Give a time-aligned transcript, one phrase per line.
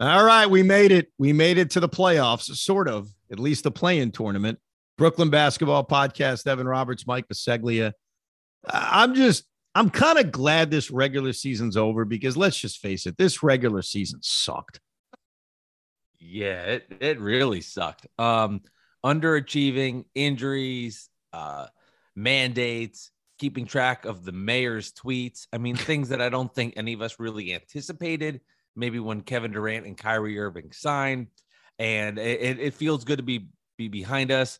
[0.00, 1.12] All right, we made it.
[1.18, 4.58] We made it to the playoffs, sort of, at least the play-in tournament.
[4.98, 6.46] Brooklyn basketball podcast.
[6.46, 7.92] Evan Roberts, Mike Biseglia.
[8.66, 9.44] I'm just,
[9.74, 13.82] I'm kind of glad this regular season's over because let's just face it, this regular
[13.82, 14.80] season sucked.
[16.18, 18.06] Yeah, it, it really sucked.
[18.18, 18.62] Um,
[19.04, 21.66] underachieving, injuries, uh,
[22.16, 25.46] mandates, keeping track of the mayor's tweets.
[25.52, 28.40] I mean, things that I don't think any of us really anticipated.
[28.76, 31.28] Maybe when Kevin Durant and Kyrie Irving signed,
[31.78, 34.58] and it, it feels good to be be behind us.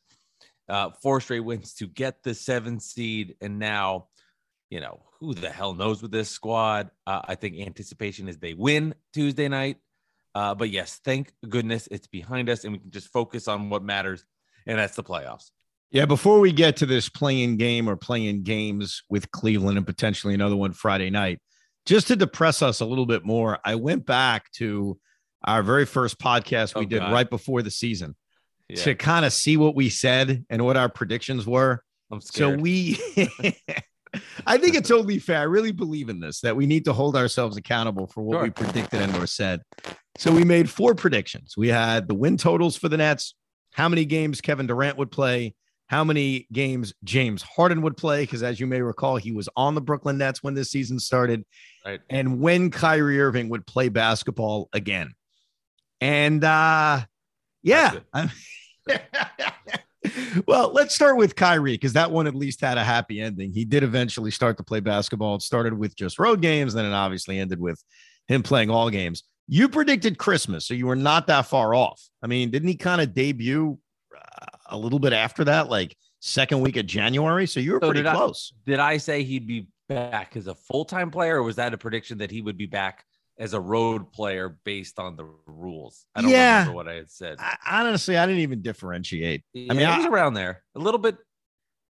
[0.68, 4.09] Uh, four straight wins to get the seven seed, and now,
[4.70, 6.90] you know, who the hell knows with this squad?
[7.06, 9.77] Uh, I think anticipation is they win Tuesday night.
[10.34, 13.82] Uh, but yes, thank goodness it's behind us, and we can just focus on what
[13.82, 14.24] matters,
[14.66, 15.51] and that's the playoffs.
[15.90, 20.34] Yeah, before we get to this play-in game or play-in games with Cleveland and potentially
[20.34, 21.38] another one Friday night,
[21.87, 24.98] just to depress us a little bit more, I went back to
[25.45, 27.12] our very first podcast we oh, did God.
[27.12, 28.16] right before the season
[28.68, 28.76] yeah.
[28.76, 31.82] to kind of see what we said and what our predictions were.
[32.21, 32.99] So we
[34.46, 35.41] I think it's totally fair.
[35.41, 38.43] I really believe in this that we need to hold ourselves accountable for what sure.
[38.45, 39.63] we predicted and or said.
[40.19, 41.57] So we made four predictions.
[41.57, 43.35] We had the win totals for the Nets,
[43.73, 45.54] how many games Kevin Durant would play,
[45.87, 49.74] how many games James Harden would play, because as you may recall, he was on
[49.74, 51.45] the Brooklyn Nets when this season started,
[51.85, 52.01] right.
[52.09, 55.13] and when Kyrie Irving would play basketball again.
[56.01, 57.02] And uh
[57.63, 57.99] yeah.
[60.46, 63.52] well, let's start with Kyrie because that one at least had a happy ending.
[63.52, 65.37] He did eventually start to play basketball.
[65.37, 67.82] It started with just road games, then it obviously ended with
[68.28, 69.22] him playing all games.
[69.47, 72.00] You predicted Christmas, so you were not that far off.
[72.22, 73.78] I mean, didn't he kind of debut
[74.15, 77.47] uh, a little bit after that, like second week of January?
[77.47, 78.53] So you were so pretty did close.
[78.54, 81.75] I, did I say he'd be back as a full time player, or was that
[81.75, 83.04] a prediction that he would be back
[83.38, 86.06] as a road player based on the rules.
[86.15, 86.60] I don't yeah.
[86.60, 87.37] remember what I had said.
[87.38, 89.42] I, honestly, I didn't even differentiate.
[89.53, 91.16] Yeah, I mean, it was around there a little bit.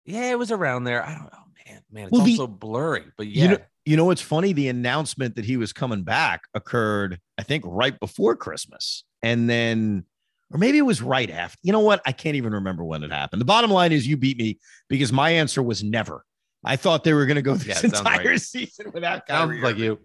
[0.04, 1.04] Yeah, it was around there.
[1.04, 1.82] I don't know, man.
[1.90, 3.04] Man, it's well, also the, blurry.
[3.16, 4.52] But yeah, you know, you know what's funny?
[4.52, 10.04] The announcement that he was coming back occurred, I think, right before Christmas, and then.
[10.52, 11.58] Or maybe it was right after.
[11.62, 12.00] You know what?
[12.06, 13.40] I can't even remember when it happened.
[13.40, 14.58] The bottom line is you beat me
[14.88, 16.24] because my answer was never.
[16.64, 18.40] I thought they were going to go this yeah, entire right.
[18.40, 19.60] season without Kyrie.
[19.60, 19.98] Sounds like you.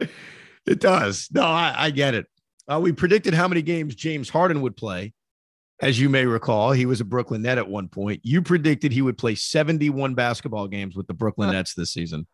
[0.64, 1.28] It does.
[1.32, 2.26] No, I, I get it.
[2.68, 5.12] Uh, we predicted how many games James Harden would play.
[5.80, 8.20] As you may recall, he was a Brooklyn Net at one point.
[8.22, 12.28] You predicted he would play 71 basketball games with the Brooklyn Nets this season.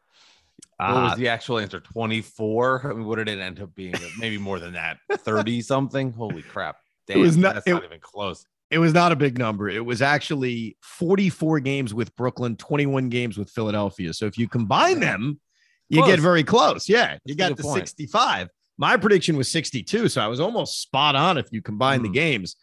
[0.77, 1.81] What uh, was the actual answer?
[1.81, 2.91] 24?
[2.91, 3.95] I mean, what did it end up being?
[4.19, 4.99] Maybe more than that.
[5.21, 6.13] 30 something?
[6.13, 6.77] Holy crap.
[7.09, 8.45] Damn, it was not, that's it, not even close.
[8.71, 9.69] It was not a big number.
[9.69, 14.13] It was actually 44 games with Brooklyn, 21 games with Philadelphia.
[14.13, 15.41] So if you combine them,
[15.89, 16.11] you close.
[16.11, 16.89] get very close.
[16.89, 18.49] Yeah, you got to 65.
[18.77, 22.03] My prediction was 62, so I was almost spot on if you combine mm.
[22.03, 22.15] the hmm.
[22.15, 22.57] games.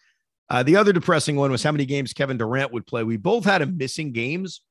[0.49, 3.03] Uh, the other depressing one was how many games Kevin Durant would play.
[3.03, 4.61] We both had him missing games,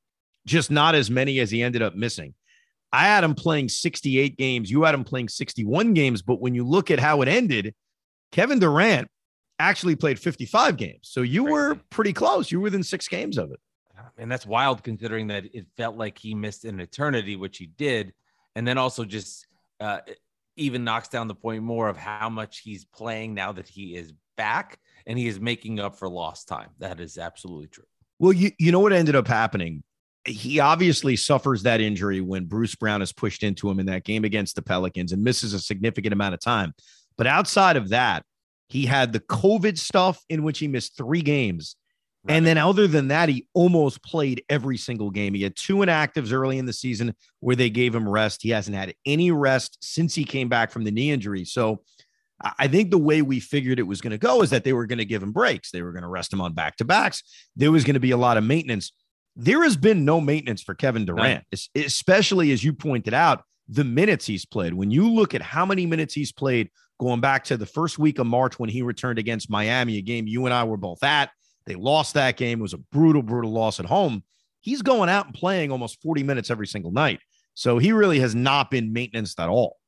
[0.47, 2.35] just not as many as he ended up missing.
[2.93, 4.71] I had him playing 68 games.
[4.71, 6.23] You had him playing 61 games.
[6.23, 7.75] But when you look at how it ended,
[8.31, 9.09] Kevin Durant
[9.59, 11.01] actually played 55 games.
[11.03, 11.53] So you Crazy.
[11.53, 12.51] were pretty close.
[12.51, 13.61] You were within six games of it.
[14.19, 18.13] And that's wild considering that it felt like he missed an eternity, which he did
[18.55, 19.47] and then also just
[19.81, 19.99] uh,
[20.57, 24.13] even knocks down the point more of how much he's playing now that he is
[24.37, 26.71] back and he is making up for lost time.
[26.79, 27.85] That is absolutely true.
[28.19, 29.83] Well, you you know what ended up happening?
[30.25, 34.25] He obviously suffers that injury when Bruce Brown is pushed into him in that game
[34.25, 36.73] against the Pelicans and misses a significant amount of time.
[37.19, 38.25] But outside of that,
[38.75, 41.77] he had the COVID stuff in which he missed three games
[42.27, 42.37] Right.
[42.37, 45.35] And then, other than that, he almost played every single game.
[45.35, 48.43] He had two inactives early in the season where they gave him rest.
[48.43, 51.45] He hasn't had any rest since he came back from the knee injury.
[51.45, 51.83] So,
[52.59, 54.87] I think the way we figured it was going to go is that they were
[54.87, 55.71] going to give him breaks.
[55.71, 57.23] They were going to rest him on back to backs.
[57.57, 58.91] There was going to be a lot of maintenance.
[59.37, 64.27] There has been no maintenance for Kevin Durant, especially as you pointed out, the minutes
[64.27, 64.73] he's played.
[64.73, 68.19] When you look at how many minutes he's played going back to the first week
[68.19, 71.31] of March when he returned against Miami, a game you and I were both at
[71.67, 72.61] they lost that game.
[72.61, 74.23] It was a brutal, brutal loss at home.
[74.61, 77.21] He's going out and playing almost 40 minutes every single night.
[77.55, 79.79] So he really has not been maintenance at all.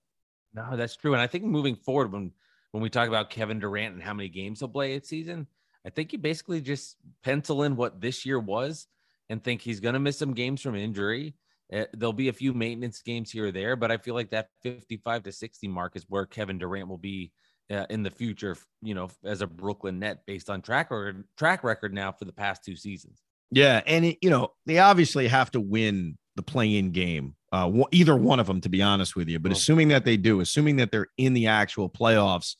[0.54, 1.12] No, that's true.
[1.12, 2.32] And I think moving forward, when
[2.72, 5.46] when we talk about Kevin Durant and how many games he'll play this season,
[5.86, 8.86] I think you basically just pencil in what this year was
[9.28, 11.34] and think he's going to miss some games from injury.
[11.72, 14.48] Uh, there'll be a few maintenance games here or there, but I feel like that
[14.62, 17.32] 55 to 60 mark is where Kevin Durant will be
[17.70, 21.64] uh, in the future, you know, as a Brooklyn net based on track record, track
[21.64, 23.20] record now for the past two seasons.
[23.50, 23.80] Yeah.
[23.86, 28.38] And, it, you know, they obviously have to win the play-in game, uh, either one
[28.38, 29.38] of them, to be honest with you.
[29.38, 29.54] But oh.
[29.54, 32.54] assuming that they do, assuming that they're in the actual playoffs,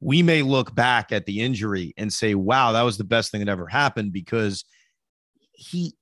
[0.00, 3.40] we may look back at the injury and say, wow, that was the best thing
[3.40, 4.64] that ever happened because
[5.52, 5.94] he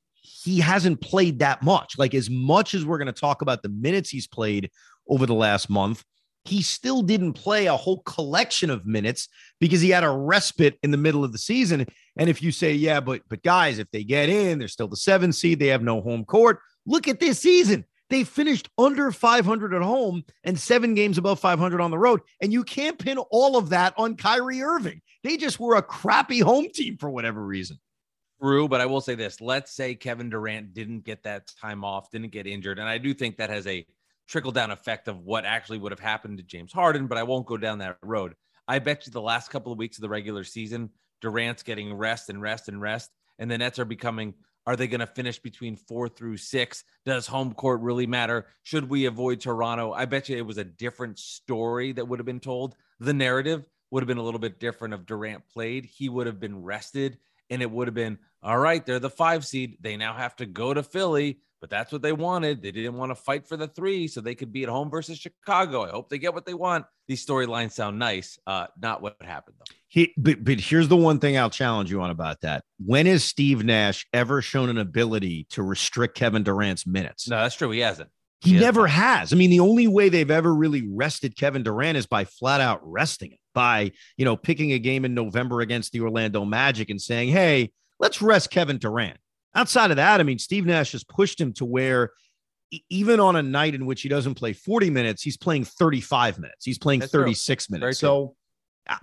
[0.49, 1.99] he hasn't played that much.
[1.99, 4.71] Like as much as we're going to talk about the minutes he's played
[5.07, 6.05] over the last month,
[6.45, 9.29] he still didn't play a whole collection of minutes
[9.61, 11.87] because he had a respite in the middle of the season.
[12.17, 14.97] And if you say, yeah, but but guys, if they get in, they're still the
[14.97, 16.61] seven seed, they have no home court.
[16.87, 17.85] Look at this season.
[18.09, 22.23] They finished under 500 at home and seven games above 500 on the road.
[22.41, 25.03] And you can't pin all of that on Kyrie Irving.
[25.25, 27.79] They just were a crappy home team for whatever reason.
[28.41, 29.41] True, but I will say this.
[29.41, 32.79] Let's say Kevin Durant didn't get that time off, didn't get injured.
[32.79, 33.85] And I do think that has a
[34.29, 37.47] trickle down effect of what actually would have happened to James Harden, but I won't
[37.47, 38.35] go down that road.
[38.69, 40.91] I bet you the last couple of weeks of the regular season,
[41.21, 43.11] Durant's getting rest and rest and rest.
[43.41, 44.35] And the Nets are becoming
[44.67, 46.85] are they going to finish between four through six?
[47.07, 48.49] Does home court really matter?
[48.65, 49.93] Should we avoid Toronto?
[49.95, 52.75] I bet you it was a different story that would have been told.
[53.01, 55.87] The narrative would have been a little bit different if Durant played.
[55.87, 57.17] He would have been rested
[57.49, 58.85] and it would have been all right.
[58.85, 59.79] They're the five seed.
[59.81, 62.63] They now have to go to Philly but that's what they wanted.
[62.63, 65.19] They didn't want to fight for the three so they could be at home versus
[65.19, 65.85] Chicago.
[65.85, 66.87] I hope they get what they want.
[67.09, 68.39] These storylines sound nice.
[68.47, 69.75] Uh, not what happened though.
[69.89, 72.63] He, but, but here's the one thing I'll challenge you on about that.
[72.85, 77.29] When has Steve Nash ever shown an ability to restrict Kevin Durant's minutes?
[77.29, 77.71] No, that's true.
[77.71, 78.11] He hasn't.
[78.41, 79.33] He, he never has.
[79.33, 82.79] I mean, the only way they've ever really rested Kevin Durant is by flat out
[82.85, 87.03] resting him, by, you know, picking a game in November against the Orlando Magic and
[87.03, 89.19] saying, hey, let's rest Kevin Durant.
[89.55, 92.11] Outside of that, I mean, Steve Nash has pushed him to where
[92.91, 96.65] even on a night in which he doesn't play 40 minutes, he's playing 35 minutes.
[96.65, 97.79] He's playing That's 36 true.
[97.79, 97.99] minutes.
[97.99, 98.37] So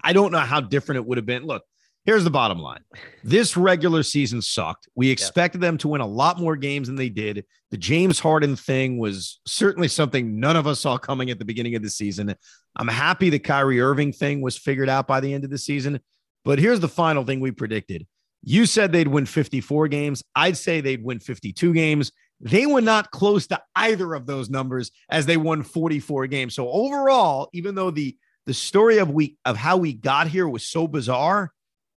[0.03, 1.45] I don't know how different it would have been.
[1.45, 1.63] Look,
[2.05, 2.81] here's the bottom line.
[3.23, 4.87] This regular season sucked.
[4.95, 7.45] We expected them to win a lot more games than they did.
[7.71, 11.75] The James Harden thing was certainly something none of us saw coming at the beginning
[11.75, 12.35] of the season.
[12.75, 15.99] I'm happy the Kyrie Irving thing was figured out by the end of the season.
[16.43, 18.05] But here's the final thing we predicted.
[18.45, 20.23] You said they'd win 54 games.
[20.35, 22.11] I'd say they'd win 52 games.
[22.39, 26.53] They were not close to either of those numbers as they won 44 games.
[26.53, 28.15] So overall, even though the
[28.45, 31.51] the story of we of how we got here was so bizarre,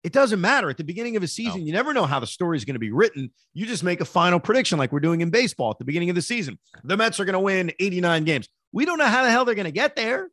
[0.05, 0.71] it doesn't matter.
[0.71, 1.67] At the beginning of a season, no.
[1.67, 3.33] you never know how the story is going to be written.
[3.53, 6.15] You just make a final prediction like we're doing in baseball at the beginning of
[6.15, 6.61] the season.
[6.85, 8.49] The Mets are going to win 89 games.
[8.73, 10.29] We don't know how the hell they're going to get there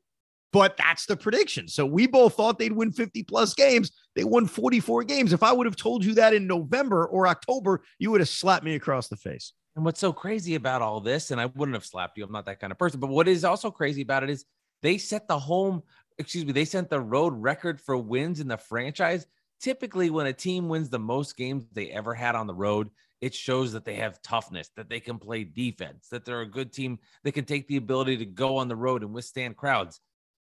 [0.54, 1.68] but that's the prediction.
[1.68, 3.92] So we both thought they'd win 50 plus games.
[4.16, 5.34] They won 44 games.
[5.34, 8.64] If I would have told you that in November or October, you would have slapped
[8.64, 9.52] me across the face.
[9.76, 12.46] And what's so crazy about all this, and I wouldn't have slapped you, I'm not
[12.46, 14.46] that kind of person, but what is also crazy about it is
[14.84, 15.82] they set the home,
[16.20, 19.26] excuse me, they set the road record for wins in the franchise.
[19.60, 22.92] Typically, when a team wins the most games they ever had on the road,
[23.22, 26.72] it shows that they have toughness, that they can play defense, that they're a good
[26.72, 30.00] team that can take the ability to go on the road and withstand crowds.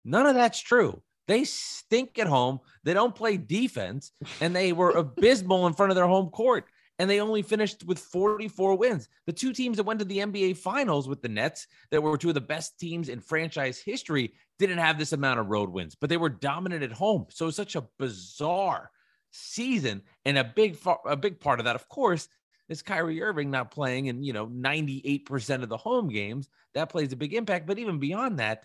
[0.06, 1.02] None of that's true.
[1.28, 2.60] They stink at home.
[2.84, 6.66] They don't play defense, and they were abysmal in front of their home court.
[6.98, 9.10] And they only finished with 44 wins.
[9.26, 12.30] The two teams that went to the NBA Finals with the Nets, that were two
[12.30, 16.10] of the best teams in franchise history, didn't have this amount of road wins, but
[16.10, 17.26] they were dominant at home.
[17.30, 18.92] So it's such a bizarre
[19.32, 22.30] season, and a big a big part of that, of course,
[22.70, 26.48] is Kyrie Irving not playing in you know 98% of the home games.
[26.76, 27.68] That plays a big impact.
[27.68, 28.64] But even beyond that,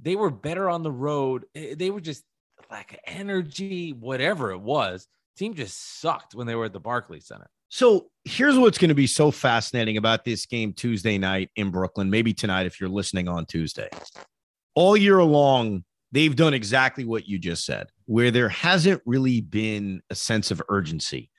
[0.00, 1.44] they were better on the road.
[1.54, 2.24] Eh, they were just
[2.70, 5.06] lack of energy, whatever it was.
[5.36, 7.48] Team just sucked when they were at the Barclays Center.
[7.68, 12.10] So here's what's going to be so fascinating about this game Tuesday night in Brooklyn,
[12.10, 13.88] maybe tonight if you're listening on Tuesday.
[14.74, 20.00] All year long, they've done exactly what you just said, where there hasn't really been
[20.08, 21.30] a sense of urgency.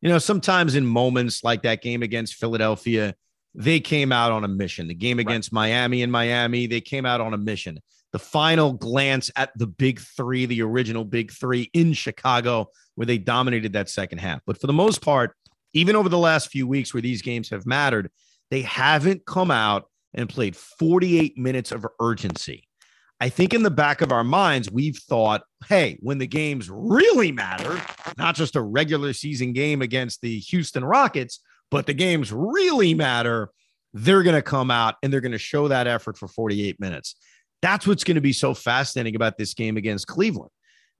[0.00, 3.14] You know, sometimes in moments like that game against Philadelphia,
[3.54, 4.88] they came out on a mission.
[4.88, 5.68] The game against right.
[5.70, 7.78] Miami in Miami, they came out on a mission
[8.14, 13.18] the final glance at the big three, the original big three in Chicago, where they
[13.18, 14.40] dominated that second half.
[14.46, 15.34] But for the most part,
[15.72, 18.12] even over the last few weeks where these games have mattered,
[18.52, 22.68] they haven't come out and played 48 minutes of urgency.
[23.18, 27.32] I think in the back of our minds, we've thought, hey, when the games really
[27.32, 27.82] matter,
[28.16, 33.50] not just a regular season game against the Houston Rockets, but the games really matter,
[33.92, 37.16] they're going to come out and they're going to show that effort for 48 minutes.
[37.64, 40.50] That's what's going to be so fascinating about this game against Cleveland.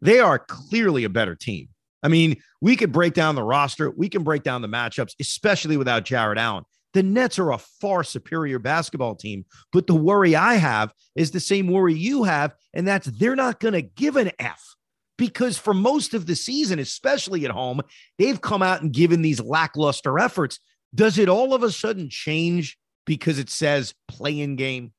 [0.00, 1.68] They are clearly a better team.
[2.02, 5.76] I mean, we could break down the roster, we can break down the matchups, especially
[5.76, 6.64] without Jarrett Allen.
[6.94, 9.44] The Nets are a far superior basketball team.
[9.74, 13.60] But the worry I have is the same worry you have, and that's they're not
[13.60, 14.74] going to give an F
[15.18, 17.82] because for most of the season, especially at home,
[18.18, 20.60] they've come out and given these lackluster efforts.
[20.94, 24.94] Does it all of a sudden change because it says play in game?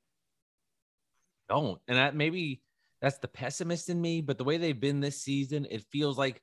[1.49, 1.79] Don't.
[1.87, 2.61] And that maybe
[3.01, 4.21] that's the pessimist in me.
[4.21, 6.41] But the way they've been this season, it feels like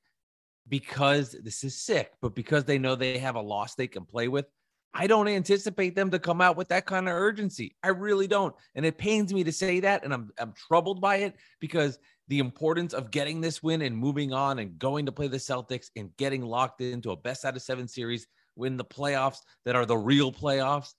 [0.68, 4.28] because this is sick, but because they know they have a loss they can play
[4.28, 4.46] with,
[4.94, 7.74] I don't anticipate them to come out with that kind of urgency.
[7.82, 8.54] I really don't.
[8.74, 10.04] And it pains me to say that.
[10.04, 14.32] And I'm, I'm troubled by it because the importance of getting this win and moving
[14.32, 17.62] on and going to play the Celtics and getting locked into a best out of
[17.62, 20.92] seven series, win the playoffs that are the real playoffs.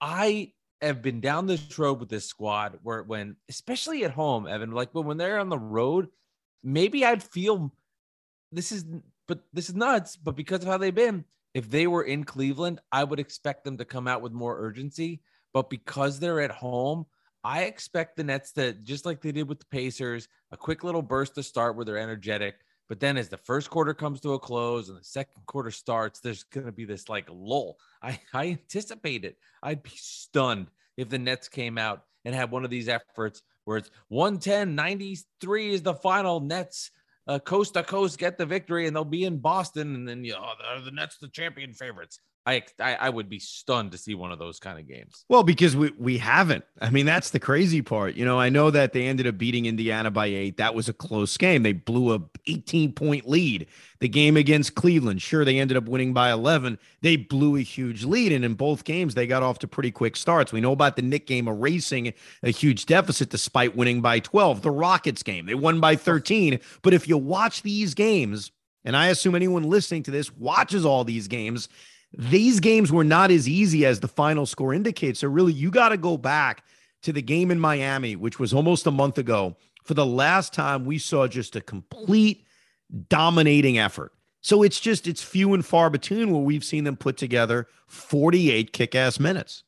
[0.00, 4.72] I have been down this road with this squad where when, especially at home, Evan,
[4.72, 6.08] like when, when they're on the road,
[6.62, 7.72] maybe I'd feel
[8.52, 8.84] this is,
[9.26, 10.16] but this is nuts.
[10.16, 13.78] But because of how they've been, if they were in Cleveland, I would expect them
[13.78, 15.20] to come out with more urgency.
[15.52, 17.06] But because they're at home,
[17.42, 21.02] I expect the Nets to, just like they did with the Pacers, a quick little
[21.02, 22.56] burst to start where they're energetic.
[22.88, 26.20] But then as the first quarter comes to a close and the second quarter starts,
[26.20, 27.78] there's going to be this like lull.
[28.02, 29.36] I, I anticipate it.
[29.62, 33.76] I'd be stunned if the Nets came out and had one of these efforts where
[33.76, 36.90] it's 110 93 is the final Nets
[37.26, 40.32] uh, coast to coast get the victory and they'll be in Boston and then you
[40.32, 42.18] know the, the Nets the champion favorites.
[42.48, 45.26] I, I, I would be stunned to see one of those kind of games.
[45.28, 46.64] Well, because we we haven't.
[46.80, 48.14] I mean, that's the crazy part.
[48.14, 50.56] You know, I know that they ended up beating Indiana by eight.
[50.56, 51.62] That was a close game.
[51.62, 53.66] They blew a 18 point lead.
[54.00, 56.78] The game against Cleveland, sure, they ended up winning by 11.
[57.02, 60.16] They blew a huge lead, and in both games, they got off to pretty quick
[60.16, 60.50] starts.
[60.50, 64.62] We know about the Knick game erasing a huge deficit despite winning by 12.
[64.62, 66.60] The Rockets game, they won by 13.
[66.80, 68.52] But if you watch these games,
[68.86, 71.68] and I assume anyone listening to this watches all these games
[72.12, 75.20] these games were not as easy as the final score indicates.
[75.20, 76.64] So, really, you got to go back
[77.02, 80.84] to the game in Miami, which was almost a month ago, for the last time
[80.84, 82.44] we saw just a complete
[83.08, 84.12] dominating effort.
[84.40, 88.72] So it's just it's few and far between where we've seen them put together 48
[88.72, 89.64] kick-ass minutes.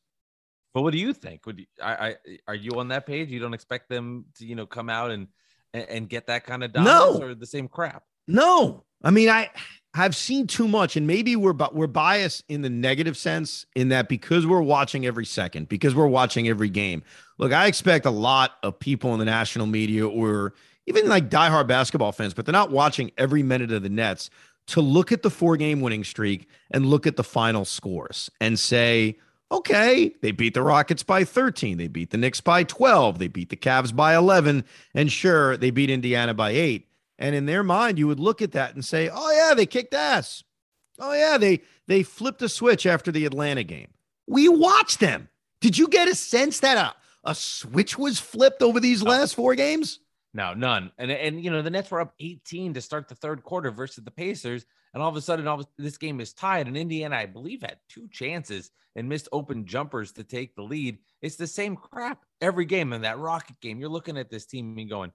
[0.73, 1.45] But what do you think?
[1.45, 2.15] Would you, I, I
[2.47, 3.29] are you on that page?
[3.29, 5.27] You don't expect them to you know come out and
[5.73, 7.25] and get that kind of dominance no.
[7.25, 8.03] or the same crap?
[8.27, 9.49] No, I mean I
[9.93, 14.07] I've seen too much, and maybe we're we're biased in the negative sense in that
[14.07, 17.03] because we're watching every second, because we're watching every game.
[17.37, 20.53] Look, I expect a lot of people in the national media or
[20.85, 24.29] even like diehard basketball fans, but they're not watching every minute of the Nets
[24.67, 28.57] to look at the four game winning streak and look at the final scores and
[28.57, 29.17] say,
[29.51, 33.49] okay, they beat the Rockets by 13, they beat the Knicks by 12, they beat
[33.49, 36.87] the Cavs by 11, and sure, they beat Indiana by eight.
[37.19, 39.93] And in their mind, you would look at that and say, "Oh yeah, they kicked
[39.93, 40.43] ass.
[40.99, 43.89] Oh yeah, they they flipped a switch after the Atlanta game.
[44.27, 45.29] We watched them.
[45.59, 49.55] Did you get a sense that a, a switch was flipped over these last four
[49.55, 49.99] games?
[50.33, 50.91] No, none.
[50.97, 54.03] And and you know the Nets were up 18 to start the third quarter versus
[54.03, 56.67] the Pacers, and all of a sudden, all of, this game is tied.
[56.67, 60.99] And Indiana, I believe, had two chances and missed open jumpers to take the lead.
[61.21, 62.93] It's the same crap every game.
[62.93, 65.11] In that Rocket game, you're looking at this team and going,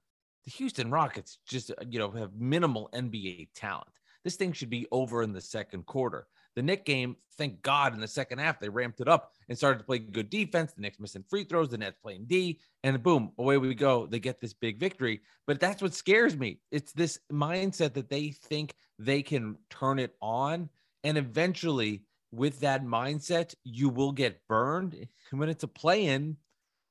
[0.46, 3.88] the Houston Rockets just, uh, you know, have minimal NBA talent.
[4.24, 6.26] This thing should be over in the second quarter.
[6.54, 9.78] The Knick game, thank God, in the second half, they ramped it up and started
[9.78, 10.72] to play good defense.
[10.72, 14.06] The Knicks missing free throws, the Nets playing D, and boom, away we go.
[14.06, 15.20] They get this big victory.
[15.46, 16.60] But that's what scares me.
[16.70, 20.70] It's this mindset that they think they can turn it on.
[21.04, 25.08] And eventually, with that mindset, you will get burned.
[25.30, 26.36] When it's a play in,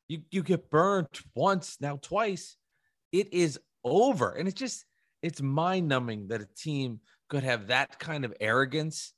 [0.07, 2.55] you, you get burned once, now twice
[3.15, 4.31] it is over.
[4.31, 4.85] And it's just,
[5.21, 9.13] it's mind numbing that a team could have that kind of arrogance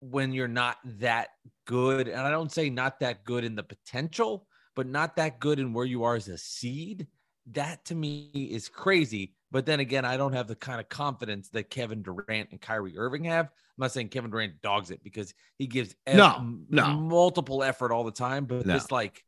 [0.00, 1.30] when you're not that
[1.66, 2.06] good.
[2.08, 5.72] And I don't say not that good in the potential, but not that good in
[5.72, 7.08] where you are as a seed.
[7.52, 9.34] That to me is crazy.
[9.50, 12.96] But then again, I don't have the kind of confidence that Kevin Durant and Kyrie
[12.96, 13.46] Irving have.
[13.46, 16.86] I'm not saying Kevin Durant dogs it because he gives no, no.
[16.94, 18.76] multiple effort all the time, but no.
[18.76, 19.24] it's like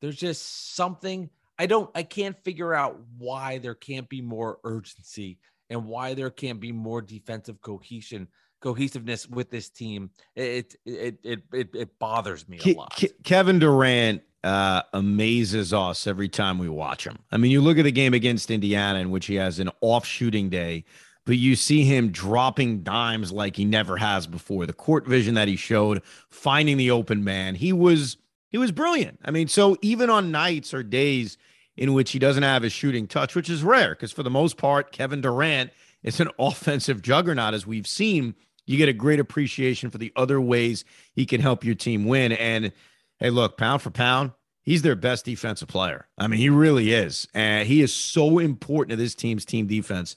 [0.00, 1.28] there's just something
[1.60, 5.38] I don't, I can't figure out why there can't be more urgency
[5.68, 8.28] and why there can't be more defensive cohesion,
[8.60, 10.08] cohesiveness with this team.
[10.34, 12.96] It, it, it, it, it bothers me a lot.
[12.96, 17.18] Ke- Kevin Durant uh, amazes us every time we watch him.
[17.30, 20.06] I mean, you look at the game against Indiana in which he has an off
[20.06, 20.86] shooting day,
[21.26, 24.64] but you see him dropping dimes like he never has before.
[24.64, 26.00] The court vision that he showed,
[26.30, 28.16] finding the open man, he was
[28.48, 29.20] he was brilliant.
[29.26, 31.36] I mean, so even on nights or days
[31.80, 34.58] in which he doesn't have his shooting touch, which is rare because for the most
[34.58, 35.70] part, Kevin Durant
[36.02, 38.36] is an offensive juggernaut, as we've seen.
[38.66, 40.84] You get a great appreciation for the other ways
[41.14, 42.32] he can help your team win.
[42.32, 42.70] And
[43.18, 44.32] hey, look, pound for pound,
[44.62, 46.06] he's their best defensive player.
[46.18, 47.26] I mean, he really is.
[47.34, 50.14] And he is so important to this team's team defense.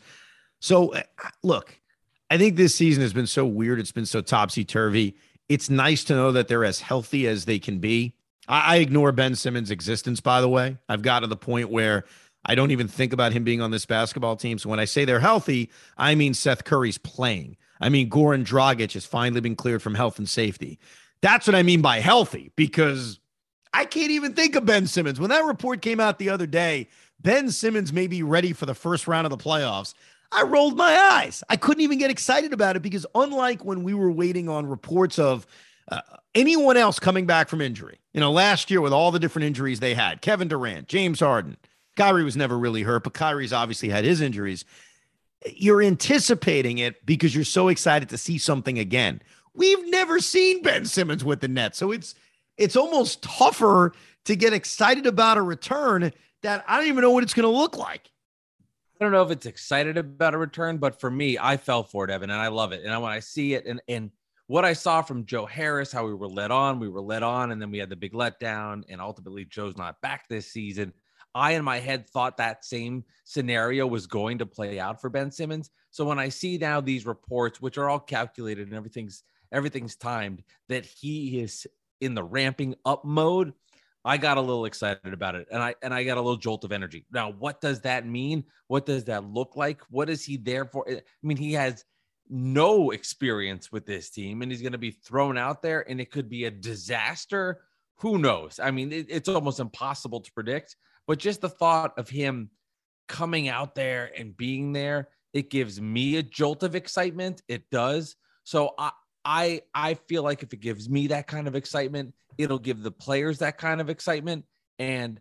[0.60, 1.02] So, uh,
[1.44, 1.80] look,
[2.30, 3.80] I think this season has been so weird.
[3.80, 5.16] It's been so topsy turvy.
[5.48, 8.16] It's nice to know that they're as healthy as they can be.
[8.48, 10.78] I, I ignore Ben Simmons' existence, by the way.
[10.90, 12.06] I've got to the point where
[12.46, 14.58] I don't even think about him being on this basketball team.
[14.58, 17.58] So when I say they're healthy, I mean Seth Curry's playing.
[17.80, 20.80] I mean Goran Dragic has finally been cleared from health and safety.
[21.22, 23.20] That's what I mean by healthy because
[23.74, 25.20] I can't even think of Ben Simmons.
[25.20, 26.90] When that report came out the other day,
[27.22, 29.94] Ben Simmons may be ready for the first round of the playoffs.
[30.34, 31.44] I rolled my eyes.
[31.50, 35.18] I couldn't even get excited about it because, unlike when we were waiting on reports
[35.20, 35.48] of
[35.90, 36.02] uh,
[36.36, 39.80] anyone else coming back from injury, you know, last year with all the different injuries
[39.80, 41.58] they had Kevin Durant, James Harden,
[41.96, 44.66] Kyrie was never really hurt, but Kyrie's obviously had his injuries.
[45.46, 49.22] You're anticipating it because you're so excited to see something again.
[49.54, 51.78] We've never seen Ben Simmons with the Nets.
[51.78, 52.16] So it's
[52.58, 53.94] it's almost tougher
[54.26, 56.12] to get excited about a return
[56.44, 58.10] that I don't even know what it's going to look like.
[59.00, 62.06] I don't know if it's excited about a return, but for me, I fell for
[62.06, 62.84] it, Evan, and I love it.
[62.84, 64.12] And I when I see it and and
[64.54, 67.52] what I saw from Joe Harris, how we were led on, we were led on,
[67.52, 70.94] and then we had the big letdown, and ultimately Joe's not back this season.
[71.34, 75.32] I, in my head, thought that same scenario was going to play out for Ben
[75.32, 75.72] Simmons.
[75.90, 80.44] So when I see now these reports, which are all calculated and everything's everything's timed,
[80.70, 81.66] that he is
[82.00, 83.54] in the ramping up mode,
[84.06, 86.64] I got a little excited about it and I and I got a little jolt
[86.64, 87.08] of energy.
[87.12, 88.44] Now, what does that mean?
[88.68, 89.82] What does that look like?
[89.90, 90.86] What is he there for?
[90.88, 91.86] I mean, he has
[92.34, 96.10] no experience with this team and he's going to be thrown out there and it
[96.10, 97.62] could be a disaster.
[97.98, 98.60] Who knows?
[98.60, 100.76] I mean, it, it's almost impossible to predict,
[101.06, 102.50] but just the thought of him
[103.08, 107.44] coming out there and being there, it gives me a jolt of excitement.
[107.48, 108.16] It does.
[108.44, 108.92] So I,
[109.24, 112.92] I I feel like if it gives me that kind of excitement, it'll give the
[112.92, 114.46] players that kind of excitement.
[114.80, 115.20] And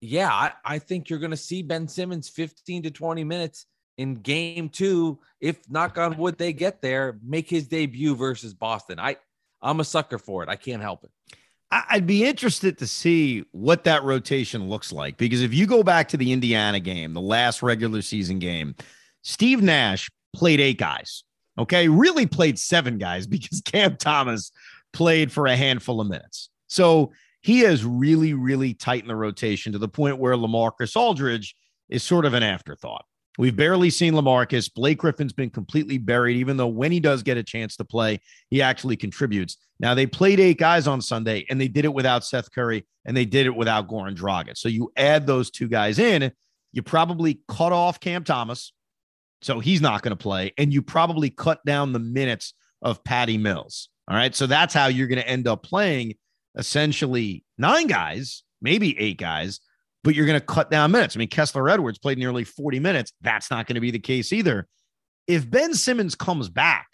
[0.00, 3.66] yeah, I, I think you're gonna see Ben Simmons 15 to 20 minutes
[3.98, 8.98] in game two, if knock on wood they get there, make his debut versus Boston.
[8.98, 9.16] I
[9.62, 10.48] I'm a sucker for it.
[10.48, 11.10] I can't help it.
[11.72, 16.08] I'd be interested to see what that rotation looks like because if you go back
[16.08, 18.74] to the Indiana game, the last regular season game,
[19.22, 21.22] Steve Nash played eight guys.
[21.58, 21.88] Okay.
[21.88, 24.50] Really played seven guys because Cam Thomas
[24.92, 26.50] played for a handful of minutes.
[26.66, 31.54] So he has really, really tightened the rotation to the point where LaMarcus Aldridge
[31.88, 33.04] is sort of an afterthought.
[33.40, 34.70] We've barely seen LaMarcus.
[34.74, 38.20] Blake Griffin's been completely buried, even though when he does get a chance to play,
[38.50, 39.56] he actually contributes.
[39.78, 43.16] Now, they played eight guys on Sunday, and they did it without Seth Curry, and
[43.16, 44.58] they did it without Goran Dragic.
[44.58, 46.30] So you add those two guys in,
[46.72, 48.74] you probably cut off Cam Thomas,
[49.40, 50.52] so he's not going to play.
[50.58, 53.88] And you probably cut down the minutes of Patty Mills.
[54.06, 54.34] All right.
[54.34, 56.16] So that's how you're going to end up playing
[56.58, 59.60] essentially nine guys, maybe eight guys,
[60.02, 61.16] but you're going to cut down minutes.
[61.16, 63.12] I mean, Kessler Edwards played nearly 40 minutes.
[63.20, 64.66] That's not going to be the case either.
[65.26, 66.88] If Ben Simmons comes back,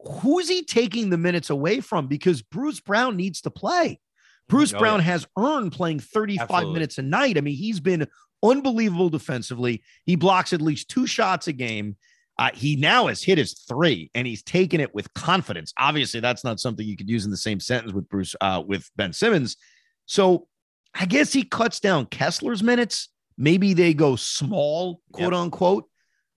[0.00, 2.06] who's he taking the minutes away from?
[2.06, 4.00] Because Bruce Brown needs to play.
[4.48, 5.06] Bruce oh, Brown yeah.
[5.06, 6.72] has earned playing 35 Absolutely.
[6.72, 7.36] minutes a night.
[7.36, 8.06] I mean, he's been
[8.42, 9.82] unbelievable defensively.
[10.04, 11.96] He blocks at least two shots a game.
[12.38, 15.72] Uh, he now has hit his three, and he's taken it with confidence.
[15.78, 18.90] Obviously, that's not something you could use in the same sentence with Bruce uh, with
[18.94, 19.56] Ben Simmons.
[20.04, 20.46] So,
[20.98, 23.08] I guess he cuts down Kessler's minutes.
[23.36, 25.40] Maybe they go small, quote yep.
[25.40, 25.84] unquote.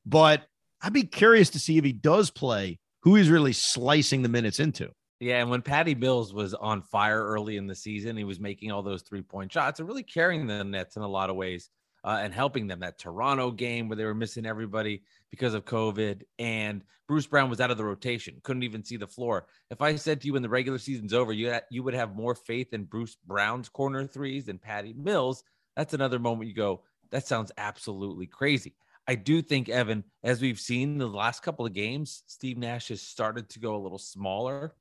[0.05, 0.43] But
[0.81, 4.59] I'd be curious to see if he does play, who he's really slicing the minutes
[4.59, 4.91] into.
[5.19, 8.71] Yeah, and when Patty Mills was on fire early in the season, he was making
[8.71, 11.69] all those three point shots and really carrying the Nets in a lot of ways
[12.03, 12.79] uh, and helping them.
[12.79, 17.59] That Toronto game where they were missing everybody because of COVID, and Bruce Brown was
[17.59, 19.47] out of the rotation, couldn't even see the floor.
[19.69, 22.35] If I said to you when the regular season's over, you you would have more
[22.35, 25.43] faith in Bruce Brown's corner threes than Patty Mills.
[25.75, 28.75] That's another moment you go, that sounds absolutely crazy.
[29.07, 33.01] I do think Evan, as we've seen the last couple of games, Steve Nash has
[33.01, 34.75] started to go a little smaller.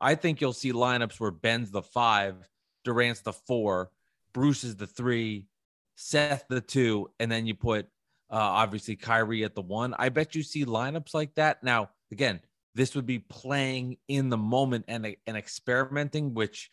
[0.00, 2.36] I think you'll see lineups where Ben's the five,
[2.84, 3.90] Durant's the four,
[4.32, 5.46] Bruce is the three,
[6.00, 7.86] Seth the two, and then you put
[8.30, 9.96] uh, obviously Kyrie at the one.
[9.98, 11.64] I bet you see lineups like that.
[11.64, 12.40] Now, again,
[12.76, 16.70] this would be playing in the moment and, and experimenting, which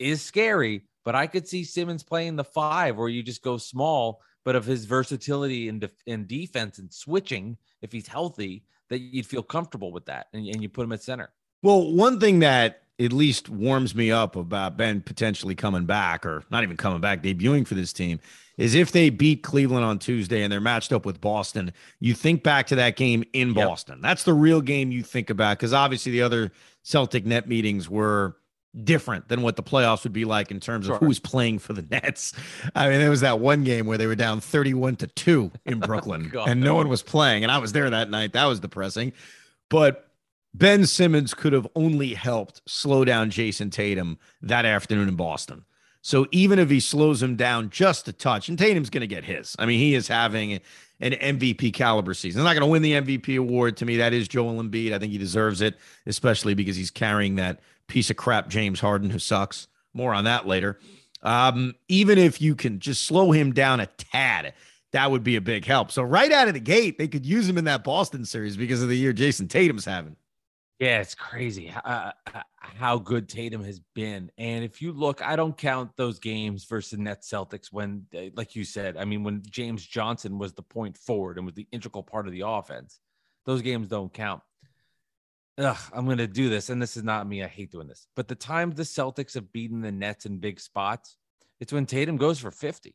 [0.00, 0.82] is scary.
[1.04, 4.64] But I could see Simmons playing the five, where you just go small, but of
[4.64, 9.92] his versatility in, def- in defense and switching, if he's healthy, that you'd feel comfortable
[9.92, 11.30] with that, and, and you put him at center.
[11.62, 16.42] Well, one thing that at least warms me up about Ben potentially coming back, or
[16.50, 18.18] not even coming back, debuting for this team,
[18.56, 22.42] is if they beat Cleveland on Tuesday and they're matched up with Boston, you think
[22.42, 23.68] back to that game in yep.
[23.68, 24.00] Boston.
[24.00, 26.50] That's the real game you think about because obviously the other
[26.82, 28.36] Celtic net meetings were
[28.84, 30.98] different than what the playoffs would be like in terms of sure.
[30.98, 32.32] who's playing for the Nets.
[32.74, 35.74] I mean, there was that one game where they were down 31 to 2 in
[35.82, 37.44] oh, Brooklyn oh, and no one was playing.
[37.44, 38.32] And I was there that night.
[38.32, 39.12] That was depressing.
[39.70, 40.07] But
[40.54, 45.64] Ben Simmons could have only helped slow down Jayson Tatum that afternoon in Boston
[46.02, 49.24] So even if he slows him down just a touch, and Tatum's going to get
[49.24, 49.54] his.
[49.58, 50.60] I mean, he is having
[51.00, 52.40] an MVP caliber season.
[52.40, 53.76] He's not going to win the MVP award.
[53.76, 54.92] To me, that is Joel Embiid.
[54.92, 59.10] I think he deserves it, especially because he's carrying that piece of crap James Harden,
[59.10, 59.68] who sucks.
[59.94, 60.78] More on that later.
[61.22, 64.54] Um, even if you can just slow him down a tad,
[64.92, 65.90] that would be a big help.
[65.90, 68.82] So right out of the gate, they could use him in that Boston series because
[68.82, 70.16] of the year Jayson Tatum's having.
[70.78, 74.30] Yeah, it's crazy uh, uh, how good Tatum has been.
[74.38, 78.30] And if you look, I don't count those games versus the Nets Celtics when, uh,
[78.36, 81.66] like you said, I mean, when James Johnson was the point forward and was the
[81.72, 83.00] integral part of the offense,
[83.44, 84.40] those games don't count.
[85.58, 86.70] Ugh, I'm going to do this.
[86.70, 87.42] And this is not me.
[87.42, 88.06] I hate doing this.
[88.14, 91.16] But the times the Celtics have beaten the Nets in big spots,
[91.58, 92.94] it's when Tatum goes for 50.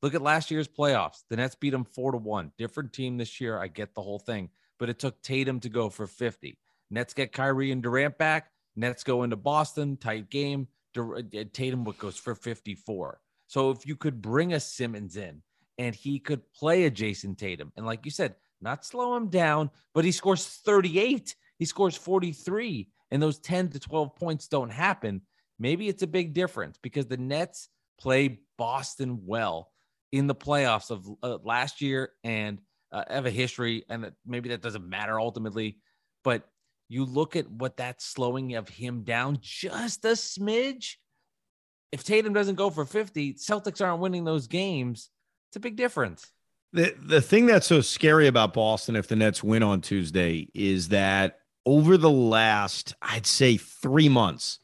[0.00, 1.24] Look at last year's playoffs.
[1.28, 2.52] The Nets beat them four to one.
[2.56, 3.58] Different team this year.
[3.58, 6.56] I get the whole thing, but it took Tatum to go for 50.
[6.90, 8.50] Nets get Kyrie and Durant back.
[8.76, 10.68] Nets go into Boston, tight game.
[10.96, 11.22] Uh,
[11.52, 13.20] Tatum goes for 54.
[13.46, 15.42] So if you could bring a Simmons in
[15.78, 19.70] and he could play a Jayson Tatum, and like you said, not slow him down,
[19.94, 25.22] but he scores 38, he scores 43, and those 10 to 12 points don't happen.
[25.58, 27.68] Maybe it's a big difference because the Nets
[28.00, 29.72] play Boston well
[30.12, 32.60] in the playoffs of uh, last year and
[32.92, 35.78] uh, have a history, and maybe that doesn't matter ultimately,
[36.24, 36.48] but
[36.88, 40.96] you look at what that slowing of him down just a smidge.
[41.92, 45.10] If Tatum doesn't go for 50, Celtics aren't winning those games.
[45.50, 46.30] It's a big difference.
[46.72, 50.88] The the thing that's so scary about Boston if the Nets win on Tuesday is
[50.88, 54.58] that over the last, I'd say 3 months,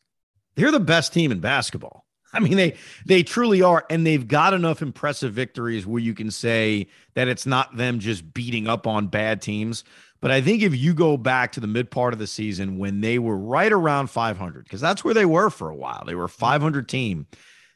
[0.54, 2.04] they're the best team in basketball.
[2.34, 6.30] I mean, they they truly are, and they've got enough impressive victories where you can
[6.30, 9.84] say that it's not them just beating up on bad teams.
[10.24, 13.02] But I think if you go back to the mid part of the season when
[13.02, 16.24] they were right around 500, because that's where they were for a while, they were
[16.24, 17.26] a 500 team.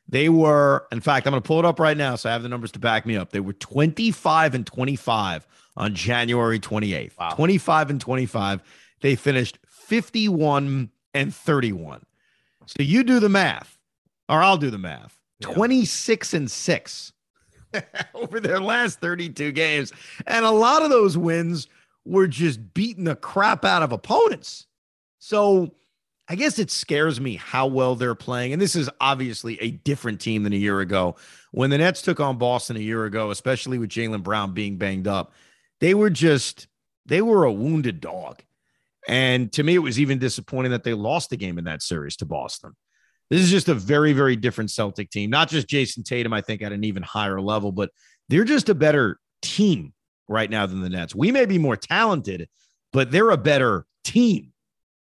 [0.08, 2.16] They were, in fact, I'm going to pull it up right now.
[2.16, 3.32] So I have the numbers to back me up.
[3.32, 7.18] They were 25 and 25 on January 28th.
[7.18, 7.34] Wow.
[7.34, 8.62] 25 and 25.
[9.02, 12.06] They finished 51 and 31.
[12.64, 13.78] So you do the math,
[14.26, 15.20] or I'll do the math.
[15.40, 15.52] Yeah.
[15.52, 17.12] 26 and 6
[18.14, 19.92] over their last 32 games.
[20.26, 21.68] And a lot of those wins
[22.09, 24.66] were just beating the crap out of opponents.
[25.18, 25.75] So
[26.29, 28.53] I guess it scares me how well they're playing.
[28.53, 31.16] And this is obviously a different team than a year ago.
[31.53, 35.07] When the Nets took on Boston a year ago, especially with Jaylen Brown being banged
[35.07, 35.33] up,
[35.81, 36.66] they were just,
[37.07, 38.42] they were a wounded dog.
[39.07, 42.16] And to me, it was even disappointing that they lost the game in that series
[42.16, 42.73] to Boston.
[43.31, 45.31] This is just a very, very different Celtic team.
[45.31, 47.90] Not just Jayson Tatum, I think, at an even higher level, but
[48.29, 49.92] they're just a better team
[50.29, 51.14] right now than the Nets.
[51.14, 52.49] We may be more talented,
[52.93, 54.53] but they're a better team.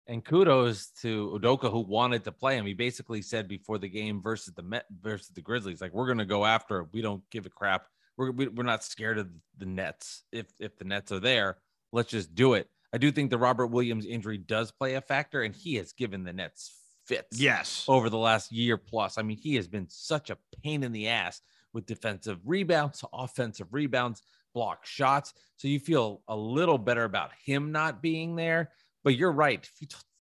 [0.07, 2.65] And kudos to Udoka who wanted to play him.
[2.65, 6.17] He basically said before the game versus the Met versus the Grizzlies, like we're going
[6.17, 6.87] to go after.
[6.91, 7.85] We don't give a crap.
[8.17, 10.23] We're we're not scared of the Nets.
[10.31, 11.57] If if the Nets are there,
[11.91, 12.67] let's just do it.
[12.91, 16.23] I do think the Robert Williams injury does play a factor, and he has given
[16.23, 16.73] the Nets
[17.05, 17.39] fits.
[17.39, 19.19] Yes, over the last year plus.
[19.19, 21.39] I mean, he has been such a pain in the ass
[21.71, 24.23] with defensive rebounds, offensive rebounds
[24.59, 25.33] block shots.
[25.55, 28.71] So you feel a little better about him not being there.
[29.05, 29.65] But you're right.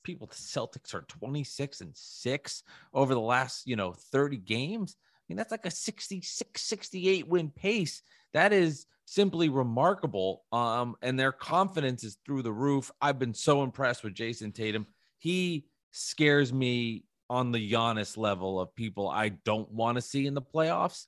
[0.05, 2.63] People, the Celtics are 26 and six
[2.95, 4.97] over the last, you know, 30 games.
[4.99, 8.01] I mean, that's like a 66, 68 win pace.
[8.33, 10.45] That is simply remarkable.
[10.51, 12.91] Um, and their confidence is through the roof.
[13.03, 14.87] I've been so impressed with Jayson Tatum.
[15.19, 20.33] He scares me on the Giannis level of people I don't want to see in
[20.33, 21.05] the playoffs.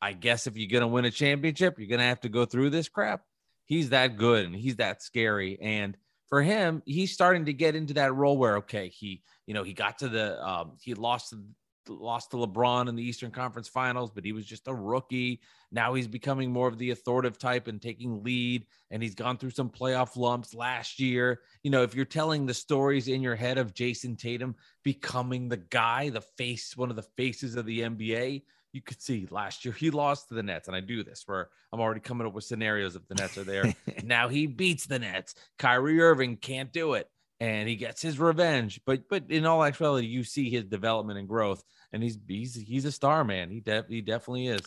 [0.00, 2.44] I guess if you're going to win a championship, you're going to have to go
[2.44, 3.22] through this crap.
[3.64, 5.58] He's that good and he's that scary.
[5.60, 5.96] And
[6.28, 9.72] for him, he's starting to get into that role where, okay, he, you know, he
[9.72, 11.34] got to the, um, he lost,
[11.88, 15.40] lost to LeBron in the Eastern Conference Finals, but he was just a rookie.
[15.72, 18.66] Now he's becoming more of the authoritative type and taking lead.
[18.90, 21.40] And he's gone through some playoff lumps last year.
[21.62, 25.56] You know, if you're telling the stories in your head of Jayson Tatum becoming the
[25.56, 28.42] guy, the face, one of the faces of the NBA,
[28.76, 31.48] you could see last year he lost to the Nets, and I do this where
[31.72, 33.74] I'm already coming up with scenarios if the Nets are there.
[34.04, 35.34] now he beats the Nets.
[35.58, 37.08] Kyrie Irving can't do it,
[37.40, 38.80] and he gets his revenge.
[38.84, 42.84] But but in all actuality, you see his development and growth, and he's he's he's
[42.84, 43.48] a star, man.
[43.50, 44.60] He def, he definitely is.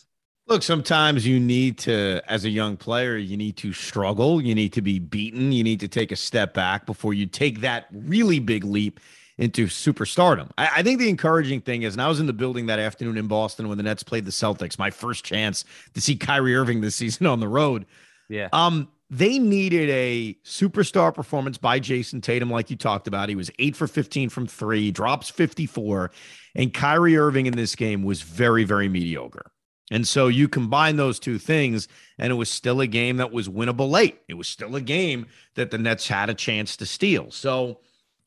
[0.47, 4.41] Look, sometimes you need to, as a young player, you need to struggle.
[4.41, 5.51] You need to be beaten.
[5.51, 8.99] You need to take a step back before you take that really big leap
[9.39, 10.49] into superstardom.
[10.57, 13.17] I, I, think the encouraging thing is, and I was in the building that afternoon
[13.17, 16.81] in Boston when the Nets played the Celtics, my first chance to see Kyrie Irving
[16.81, 17.85] this season on the road.
[18.27, 18.49] Yeah.
[18.51, 23.29] Um, they needed a superstar performance by Jayson Tatum, like you talked about.
[23.29, 26.11] He was eight for 15 from three, drops 54.
[26.53, 29.51] And Kyrie Irving in this game was very, very mediocre.
[29.89, 31.87] And so you combine those two things,
[32.19, 34.19] and it was still a game that was winnable late.
[34.27, 37.31] It was still a game that the Nets had a chance to steal.
[37.31, 37.79] So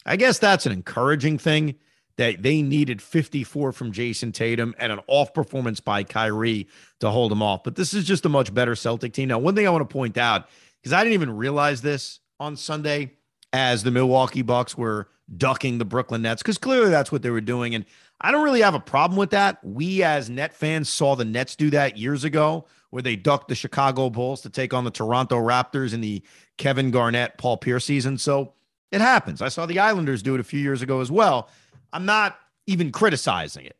[0.04, 1.76] I guess that's an encouraging thing
[2.16, 6.68] that they needed 54 from Jayson Tatum and an off performance by Kyrie
[7.00, 7.64] to hold them off.
[7.64, 9.28] But this is just a much better Celtic team.
[9.28, 10.48] Now, one thing I want to point out
[10.80, 13.12] because I didn't even realize this on Sunday
[13.52, 17.40] as the Milwaukee Bucks were ducking the Brooklyn Nets because clearly that's what they were
[17.40, 17.74] doing.
[17.74, 17.84] And
[18.20, 19.62] I don't really have a problem with that.
[19.64, 23.54] We as Net fans saw the Nets do that years ago where they ducked the
[23.54, 26.22] Chicago Bulls to take on the Toronto Raptors in the
[26.58, 28.18] Kevin Garnett, Paul Pierce season.
[28.18, 28.52] So
[28.92, 29.42] it happens.
[29.42, 31.48] I saw the Islanders do it a few years ago as well.
[31.92, 33.76] I'm not even criticizing it.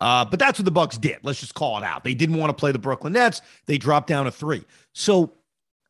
[0.00, 1.18] Uh, but that's what the Bucks did.
[1.22, 2.04] Let's just call it out.
[2.04, 3.40] They didn't want to play the Brooklyn Nets.
[3.66, 4.64] They dropped down to three.
[4.92, 5.32] So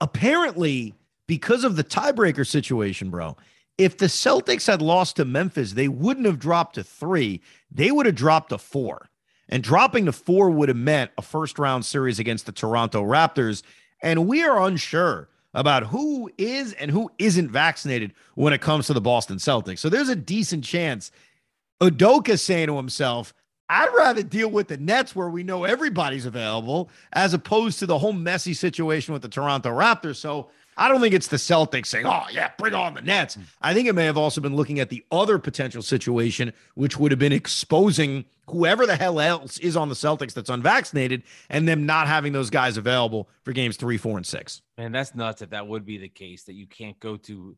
[0.00, 0.94] apparently,
[1.26, 3.36] because of the tiebreaker situation, bro,
[3.76, 7.42] if the Celtics had lost to Memphis, they wouldn't have dropped to three.
[7.70, 9.08] They would have dropped to four.
[9.48, 13.62] And dropping to four would have meant a first round series against the Toronto Raptors.
[14.02, 18.92] And we are unsure about who is and who isn't vaccinated when it comes to
[18.92, 19.78] the Boston Celtics.
[19.78, 21.10] So there's a decent chance
[21.80, 23.32] Udoka saying to himself,
[23.70, 27.98] I'd rather deal with the Nets where we know everybody's available as opposed to the
[27.98, 30.16] whole messy situation with the Toronto Raptors.
[30.16, 33.34] So I don't think it's the Celtics saying, oh, yeah, bring on the Nets.
[33.34, 33.42] Hmm.
[33.60, 37.10] I think it may have also been looking at the other potential situation, which would
[37.10, 41.84] have been exposing whoever the hell else is on the Celtics that's unvaccinated and them
[41.84, 44.62] not having those guys available for games three, four, and six.
[44.78, 47.56] Man, that's nuts that that would be the case, that you can't go to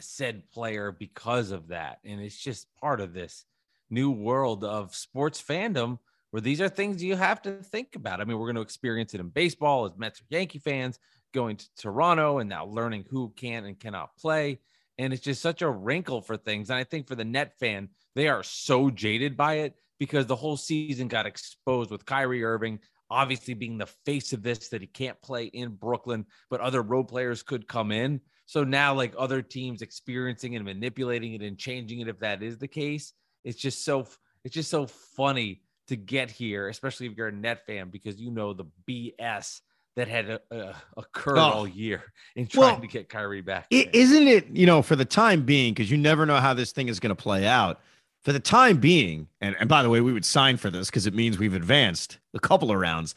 [0.00, 2.00] said player because of that.
[2.04, 3.44] And it's just part of this
[3.88, 5.98] new world of sports fandom
[6.32, 8.20] where these are things you have to think about.
[8.20, 10.98] I mean, we're going to experience it in baseball as Mets or Yankee fans
[11.32, 14.60] going to Toronto and now learning who can and cannot play.
[14.98, 16.70] And it's just such a wrinkle for things.
[16.70, 20.36] And I think for the net fan, they are so jaded by it because the
[20.36, 24.86] whole season got exposed with Kyrie Irving obviously being the face of this that he
[24.86, 28.20] can't play in Brooklyn, but other role players could come in.
[28.46, 32.58] So now, like other teams experiencing and manipulating it and changing it, if that is
[32.58, 33.12] the case,
[33.44, 34.06] it's just so
[34.44, 38.30] it's just so funny to get here, especially if you're a net fan, because you
[38.30, 39.60] know the BS
[39.96, 41.42] that had uh, occurred oh.
[41.42, 42.02] all year
[42.36, 43.66] in trying well, to get Kyrie back.
[43.70, 46.72] is isn't it, you know, for the time being, because you never know how this
[46.72, 47.80] thing is going to play out.
[48.22, 51.06] For the time being, and, and by the way, we would sign for this because
[51.06, 53.14] it means we've advanced a couple of rounds,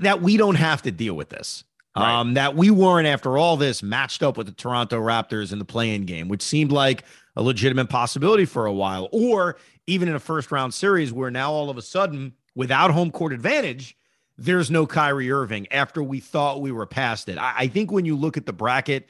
[0.00, 1.64] that we don't have to deal with this.
[1.96, 2.12] Right.
[2.12, 5.64] Um, that we weren't, after all this, matched up with the Toronto Raptors in the
[5.64, 7.04] play-in game, which seemed like
[7.36, 11.52] a legitimate possibility for a while, or even in a first round series where now
[11.52, 13.96] all of a sudden, without home court advantage,
[14.36, 17.38] there's no Kyrie Irving after we thought we were past it.
[17.38, 19.06] I, I think when you look at the bracket,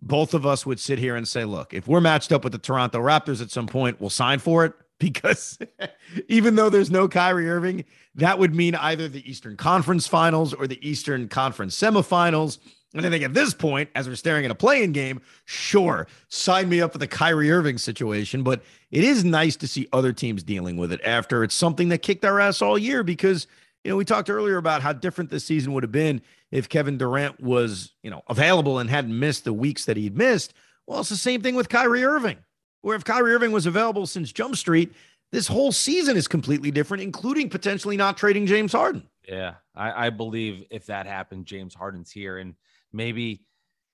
[0.00, 2.58] both of us would sit here and say, look, if we're matched up with the
[2.58, 5.58] Toronto Raptors at some point, we'll sign for it because
[6.28, 7.84] even though there's no Kyrie Irving,
[8.16, 12.58] that would mean either the Eastern Conference Finals or the Eastern Conference Semifinals.
[12.94, 16.68] And I think at this point, as we're staring at a play-in game, sure, sign
[16.68, 18.42] me up for the Kyrie Irving situation.
[18.42, 22.02] But it is nice to see other teams dealing with it after it's something that
[22.02, 23.46] kicked our ass all year because,
[23.84, 26.98] you know, we talked earlier about how different this season would have been if Kevin
[26.98, 30.54] Durant was, you know, available and hadn't missed the weeks that he'd missed.
[30.86, 32.38] Well, it's the same thing with Kyrie Irving,
[32.82, 34.92] where if Kyrie Irving was available since Jump Street,
[35.32, 39.08] this whole season is completely different, including potentially not trading James Harden.
[39.26, 42.38] Yeah, I, I believe if that happened, James Harden's here.
[42.38, 42.54] And
[42.92, 43.44] maybe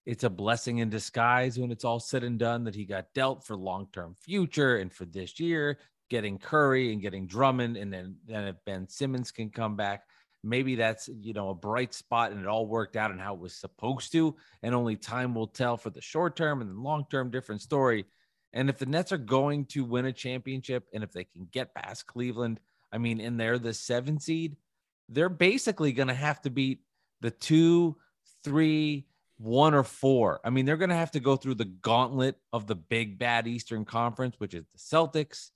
[0.04, 3.44] it's a blessing in disguise when it's all said and done that he got dealt
[3.44, 8.44] for long-term future and for this year getting Curry and getting Drummond and then then
[8.44, 10.04] if Ben Simmons can come back
[10.44, 13.40] maybe that's you know a bright spot and it all worked out and how it
[13.40, 17.04] was supposed to and only time will tell for the short term and the long
[17.10, 18.04] term different story
[18.52, 21.74] and if the Nets are going to win a championship and if they can get
[21.74, 22.60] past Cleveland
[22.92, 24.56] I mean and they're the 7 seed
[25.08, 26.80] they're basically going to have to beat
[27.20, 27.96] the 2
[28.44, 29.06] three,
[29.38, 30.40] one, or four.
[30.44, 33.46] I mean, they're going to have to go through the gauntlet of the big bad
[33.46, 35.50] Eastern Conference, which is the Celtics,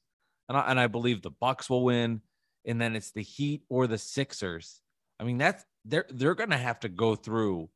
[0.48, 2.20] and I, and I believe the Bucks will win,
[2.64, 4.80] and then it's the Heat or the Sixers.
[5.18, 7.68] I mean, that's they're they're going to have to go through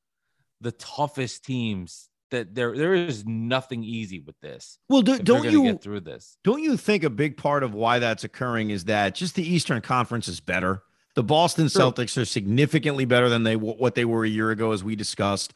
[0.60, 2.08] the toughest teams.
[2.32, 4.78] That there there is nothing easy with this.
[4.88, 6.38] Well, do, not you get through this?
[6.42, 9.80] Don't you think a big part of why that's occurring is that just the Eastern
[9.80, 10.82] Conference is better?
[11.14, 14.82] The Boston Celtics are significantly better than they what they were a year ago, as
[14.82, 15.54] we discussed.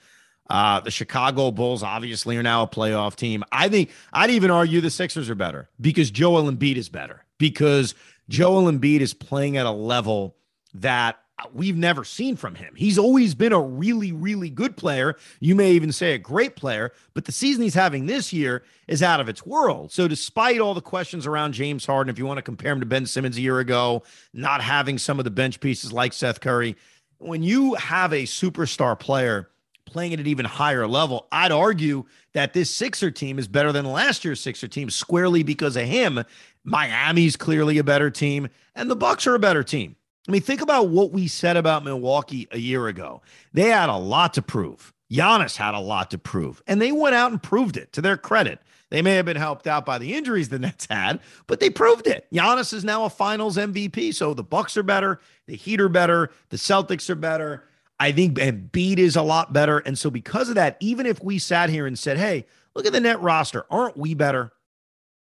[0.51, 3.45] Uh, the Chicago Bulls obviously are now a playoff team.
[3.53, 7.95] I think I'd even argue the Sixers are better because Joel Embiid is better because
[8.29, 10.35] Joel Embiid is playing at a level
[10.75, 11.21] that
[11.55, 12.75] we've never seen from him.
[12.77, 15.17] He's always been a really, really good player.
[15.39, 19.03] You may even say a great player, but the season he's having this year is
[19.03, 19.93] out of its world.
[19.93, 22.87] So, despite all the questions around James Harden, if you want to compare him to
[22.87, 24.03] Ben Simmons a year ago,
[24.35, 26.77] not having some of the bench pieces like Seth Curry,
[27.19, 29.49] when you have a superstar player
[29.91, 33.85] playing at an even higher level, I'd argue that this Sixer team is better than
[33.85, 36.25] last year's Sixer team squarely because of him.
[36.65, 39.97] Miami's clearly a better team, and the Bucks are a better team.
[40.29, 43.23] I mean, think about what we said about Milwaukee a year ago.
[43.53, 44.93] They had a lot to prove.
[45.11, 48.17] Giannis had a lot to prove, and they went out and proved it to their
[48.17, 48.61] credit.
[48.91, 52.07] They may have been helped out by the injuries the Nets had, but they proved
[52.07, 52.27] it.
[52.33, 54.15] Giannis is now a finals MVP.
[54.15, 57.65] So the Bucks are better, the Heat are better, the Celtics are better.
[58.01, 59.79] I think Embiid is a lot better.
[59.79, 62.93] And so because of that, even if we sat here and said, hey, look at
[62.93, 64.53] the net roster, aren't we better?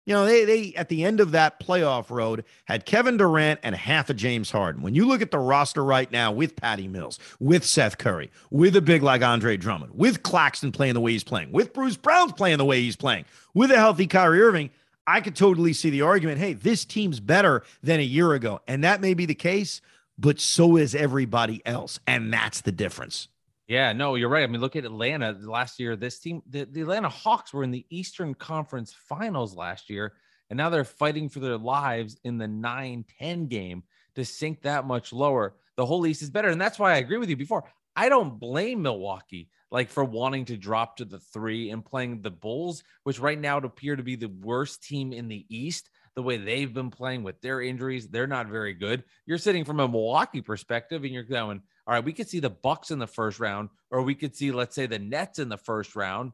[0.05, 3.75] You know, they they at the end of that playoff road had Kevin Durant and
[3.75, 4.81] half of James Harden.
[4.81, 8.75] When you look at the roster right now with Patty Mills, with Seth Curry, with
[8.75, 12.31] a big like Andre Drummond, with Claxton playing the way he's playing, with Bruce Brown's
[12.31, 14.71] playing the way he's playing, with a healthy Kyrie Irving,
[15.05, 18.61] I could totally see the argument, hey, this team's better than a year ago.
[18.67, 19.81] And that may be the case,
[20.21, 21.99] but so is everybody else.
[22.07, 23.27] And that's the difference.
[23.67, 24.43] Yeah, no, you're right.
[24.43, 25.95] I mean, look at Atlanta last year.
[25.95, 30.13] This team, the, the Atlanta Hawks were in the Eastern Conference Finals last year,
[30.49, 33.83] and now they're fighting for their lives in the 9 10 game
[34.15, 35.55] to sink that much lower.
[35.77, 36.49] The whole East is better.
[36.49, 37.63] And that's why I agree with you before.
[37.95, 42.29] I don't blame Milwaukee like for wanting to drop to the three and playing the
[42.29, 45.89] Bulls, which right now would appear to be the worst team in the East.
[46.15, 49.03] The way they've been playing with their injuries, they're not very good.
[49.25, 52.49] You're sitting from a Milwaukee perspective and you're going, all right, we could see the
[52.49, 55.57] Bucks in the first round, or we could see, let's say, the Nets in the
[55.57, 56.33] first round.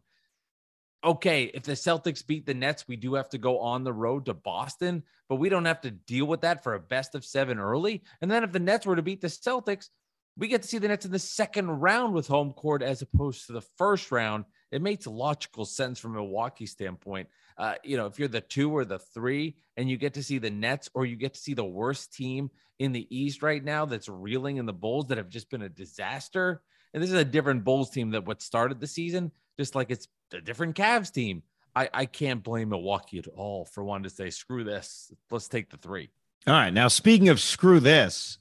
[1.03, 4.25] Okay, if the Celtics beat the Nets, we do have to go on the road
[4.25, 7.59] to Boston, but we don't have to deal with that for a best of seven
[7.59, 8.03] early.
[8.21, 9.89] And then if the Nets were to beat the Celtics,
[10.37, 13.47] we get to see the Nets in the second round with home court as opposed
[13.47, 14.45] to the first round.
[14.71, 17.29] It makes logical sense from a Milwaukee standpoint.
[17.57, 20.37] Uh, you know, if you're the two or the three and you get to see
[20.37, 23.85] the Nets or you get to see the worst team in the East right now
[23.85, 26.61] that's reeling in the Bulls that have just been a disaster.
[26.93, 30.07] And this is a different Bulls team that what started the season, just like it's
[30.33, 31.41] a different Cavs team.
[31.75, 35.11] I, I can't blame Milwaukee at all for wanting to say, screw this.
[35.29, 36.09] Let's take the three.
[36.45, 36.73] All right.
[36.73, 38.37] Now, speaking of screw this,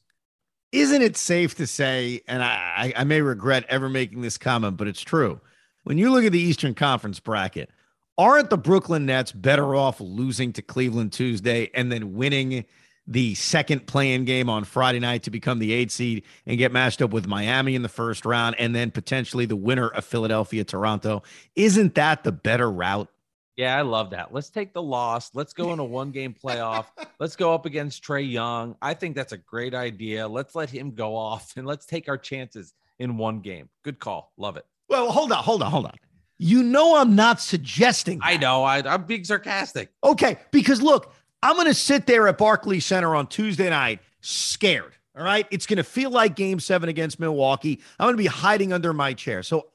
[0.72, 4.88] isn't it safe to say, and I, I may regret ever making this comment, but
[4.88, 5.40] it's true.
[5.84, 7.70] When you look at the Eastern Conference bracket,
[8.18, 12.64] aren't the Brooklyn Nets better off losing to Cleveland Tuesday and then winning
[13.06, 17.00] the second play-in game on Friday night to become the eight seed and get matched
[17.00, 21.22] up with Miami in the first round and then potentially the winner of Philadelphia Toronto.
[21.54, 23.08] Isn't that the better route?
[23.56, 24.34] Yeah, I love that.
[24.34, 25.30] Let's take the loss.
[25.34, 26.86] Let's go in a one game playoff.
[27.20, 28.76] let's go up against Trae Young.
[28.82, 30.28] I think that's a great idea.
[30.28, 33.70] Let's let him go off and let's take our chances in one game.
[33.82, 34.32] Good call.
[34.36, 34.66] Love it.
[34.88, 35.94] Well, hold on, hold on, hold on.
[36.38, 38.18] You know, I'm not suggesting.
[38.18, 38.26] That.
[38.26, 38.62] I know.
[38.62, 39.90] I, I'm being sarcastic.
[40.04, 40.38] Okay.
[40.50, 44.92] Because look, I'm going to sit there at Barclays Center on Tuesday night scared.
[45.16, 45.46] All right.
[45.50, 47.80] It's going to feel like game seven against Milwaukee.
[47.98, 49.42] I'm going to be hiding under my chair.
[49.42, 49.68] So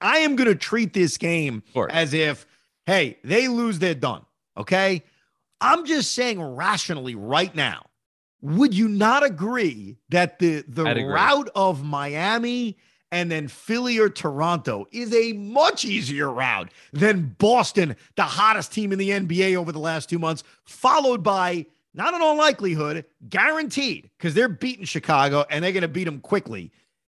[0.00, 2.46] I, I am going to treat this game as if,
[2.86, 4.24] hey, they lose, they're done.
[4.56, 5.02] Okay.
[5.60, 7.86] I'm just saying rationally right now,
[8.40, 12.76] would you not agree that the, the route of Miami
[13.14, 18.90] and then Philly or Toronto is a much easier route than Boston, the hottest team
[18.90, 24.10] in the NBA over the last two months, followed by not in all likelihood, guaranteed,
[24.18, 26.72] because they're beating Chicago and they're going to beat them quickly.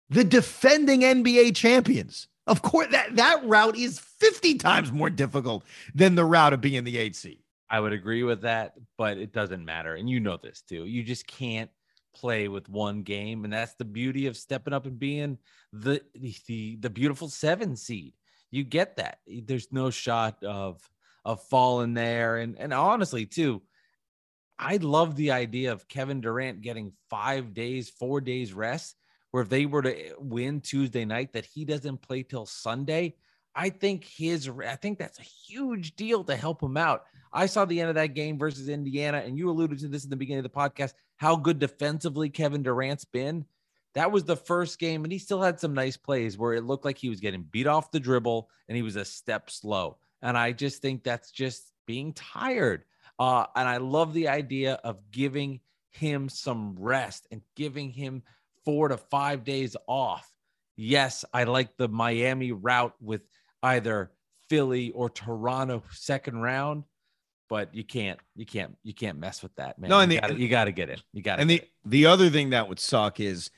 [0.10, 2.28] The defending NBA champions.
[2.48, 6.84] Of course, that, that route is 50 times more difficult than the route of being
[6.84, 7.44] the eight seed.
[7.70, 9.94] I would agree with that, but it doesn't matter.
[9.94, 10.86] And you know this too.
[10.86, 11.70] You just can't
[12.14, 15.38] play with one game and that's the beauty of stepping up and being
[15.74, 18.14] the the the beautiful 7 seed.
[18.50, 19.20] You get that.
[19.28, 20.82] There's no shot of
[21.24, 22.38] of falling there.
[22.38, 23.62] And and honestly too
[24.60, 28.96] I love the idea of Kevin Durant getting 5 days 4 days rest
[29.32, 33.16] where if they were to win Tuesday night that he doesn't play till Sunday.
[33.56, 37.04] I think his I think that's a huge deal to help him out.
[37.34, 40.10] I saw the end of that game versus Indiana, and you alluded to this in
[40.10, 43.46] the beginning of the podcast how good defensively Kevin Durant's been.
[43.94, 46.86] That was the first game, and he still had some nice plays where it looked
[46.86, 49.98] like he was getting beat off the dribble and he was a step slow.
[50.22, 52.86] And I just think that's just being tired.
[53.20, 55.60] Uh, and I love the idea of giving
[55.92, 58.24] him some rest and giving him
[58.64, 60.32] four to five days off.
[60.76, 63.22] Yes, I like the Miami route with
[63.62, 64.12] either
[64.50, 66.84] Philly or Toronto second round,
[67.52, 69.90] but you can't you can't you can't mess with that, man.
[69.90, 71.04] No, and you, the, gotta, you gotta get it.
[71.12, 73.52] You got to And the the other thing that would suck is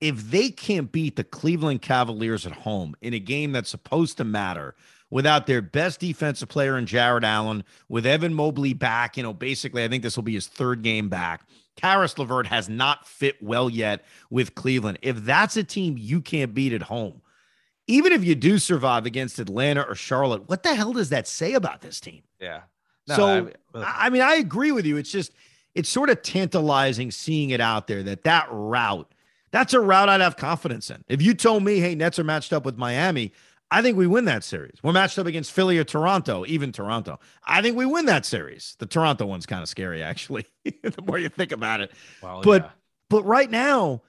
[0.00, 4.24] if they can't beat the Cleveland Cavaliers at home in a game that's supposed to
[4.24, 4.74] matter
[5.10, 9.84] without their best defensive player in Jarrett Allen, with Evan Mobley back, you know, basically,
[9.84, 11.46] I think this will be his third game back.
[11.76, 14.98] Caris LeVert has not fit well yet with Cleveland.
[15.02, 17.22] If that's a team you can't beat at home,
[17.86, 21.52] even if you do survive against Atlanta or Charlotte, what the hell does that say
[21.54, 22.24] about this team?
[22.40, 22.62] Yeah.
[23.08, 24.96] No, so, I, I mean, I agree with you.
[24.96, 25.32] It's just,
[25.74, 29.12] it's sort of tantalizing seeing it out there that that route,
[29.50, 31.04] that's a route I'd have confidence in.
[31.08, 33.32] If you told me, hey, Nets are matched up with Miami,
[33.70, 34.78] I think we win that series.
[34.82, 37.18] We're matched up against Philly or Toronto, even Toronto.
[37.44, 38.76] I think we win that series.
[38.78, 41.92] The Toronto one's kind of scary, actually, the more you think about it.
[42.22, 42.70] Well, but yeah.
[43.10, 44.02] but right now,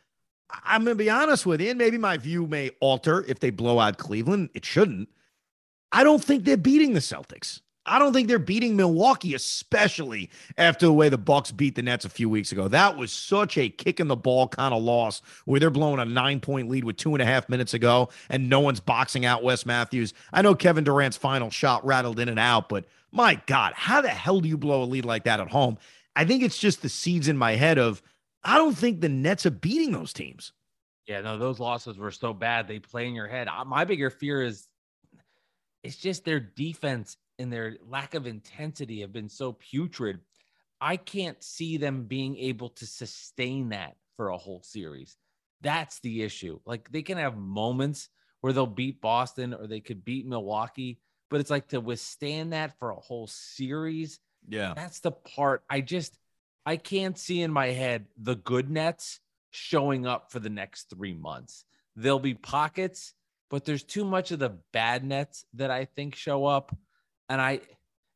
[0.64, 3.80] I'm gonna be honest with you, and maybe my view may alter if they blow
[3.80, 4.50] out Cleveland.
[4.54, 5.10] It shouldn't.
[5.92, 7.62] I don't think they're beating the Celtics.
[7.88, 12.06] I don't think they're beating Milwaukee, especially after the way the Bucks beat the Nets
[12.06, 12.68] a few weeks ago.
[12.68, 16.06] That was such a kick in the ball kind of loss where they're blowing a
[16.06, 19.44] nine point lead with two and a half minutes ago and no one's boxing out
[19.44, 20.14] Wes Matthews.
[20.34, 24.10] I know Kevin Durant's final shot rattled in and out, but my God, how the
[24.10, 25.78] hell do you blow a lead like that at home?
[26.16, 28.02] I think it's just the seeds in my head of
[28.44, 30.52] I don't think the Nets are beating those teams.
[31.06, 33.48] Yeah, no, those losses were so bad they play in your head.
[33.48, 34.68] Uh, my bigger fear is
[35.84, 40.20] it's just their defense and their lack of intensity have been so putrid.
[40.80, 45.18] I can't see them being able to sustain that for a whole series.
[45.62, 46.60] That's the issue.
[46.66, 48.10] Like they can have moments
[48.42, 52.78] where they'll beat Boston or they could beat Milwaukee, but it's like to withstand that
[52.78, 54.20] for a whole series.
[54.48, 54.74] Yeah.
[54.76, 56.18] That's the part I just
[56.66, 59.20] I can't see in my head the good nets
[59.52, 61.66] showing up for the next 3 months.
[61.96, 63.14] There'll be pockets,
[63.50, 66.76] but there's too much of the bad nets that I think show up
[67.30, 67.62] and I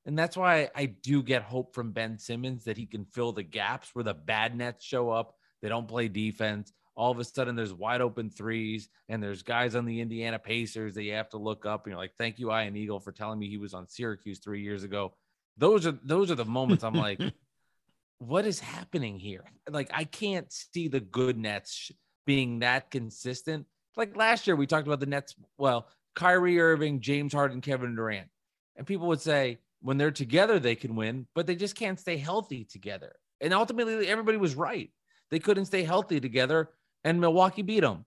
[0.06, 3.44] and that's why I do get hope from Ben Simmons that he can fill the
[3.44, 5.36] gaps where the bad nets show up.
[5.62, 6.74] They don't play defense.
[6.96, 10.96] All of a sudden, there's wide open threes, and there's guys on the Indiana Pacers
[10.96, 11.86] that you have to look up.
[11.86, 14.62] And you're like, "Thank you, Ian Eagle, for telling me he was on Syracuse three
[14.62, 15.14] years ago."
[15.58, 17.22] Those are those are the moments I'm like,
[18.18, 21.92] "What is happening here?" Like, I can't see the good Nets
[22.26, 23.68] being that consistent.
[23.96, 25.36] Like last year, we talked about the Nets.
[25.58, 28.28] Well, Kyrie Irving, James Harden, Kevin Durant
[28.76, 32.18] and people would say when they're together, they can win, but they just can't stay
[32.18, 33.14] healthy together.
[33.40, 34.92] And ultimately, everybody was right.
[35.32, 36.70] They couldn't stay healthy together,
[37.04, 38.06] and Milwaukee beat them.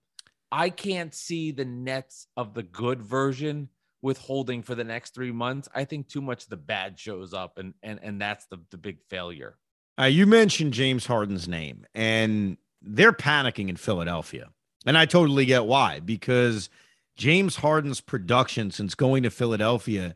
[0.53, 3.69] I can't see the Nets of the good version
[4.03, 5.69] withholding for the next three months.
[5.75, 8.79] I think too much of the bad shows up, and and and that's the the
[8.79, 9.59] big failure.
[9.99, 14.51] Uh, you mentioned James Harden's name, and they're panicking in Philadelphia,
[14.87, 16.69] and I totally get why because
[17.17, 20.15] James Harden's production since going to Philadelphia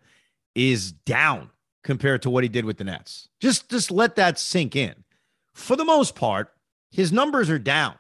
[0.58, 1.50] is down
[1.84, 3.28] compared to what he did with the Nets.
[3.40, 5.04] Just just let that sink in.
[5.54, 6.52] For the most part,
[6.90, 7.94] his numbers are down.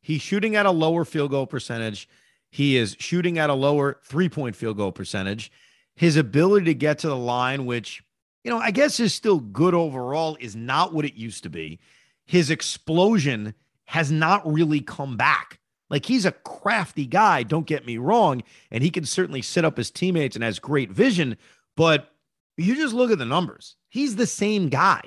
[0.00, 2.08] He's shooting at a lower field goal percentage.
[2.48, 5.50] He is shooting at a lower three-point field goal percentage.
[5.96, 8.02] His ability to get to the line, which,
[8.44, 11.80] you know, I guess is still good overall, is not what it used to be.
[12.24, 13.54] His explosion
[13.86, 15.58] has not really come back.
[15.88, 19.76] Like he's a crafty guy, don't get me wrong, and he can certainly sit up
[19.76, 21.36] his teammates and has great vision,
[21.76, 22.08] but
[22.56, 23.76] you just look at the numbers.
[23.88, 25.02] He's the same guy.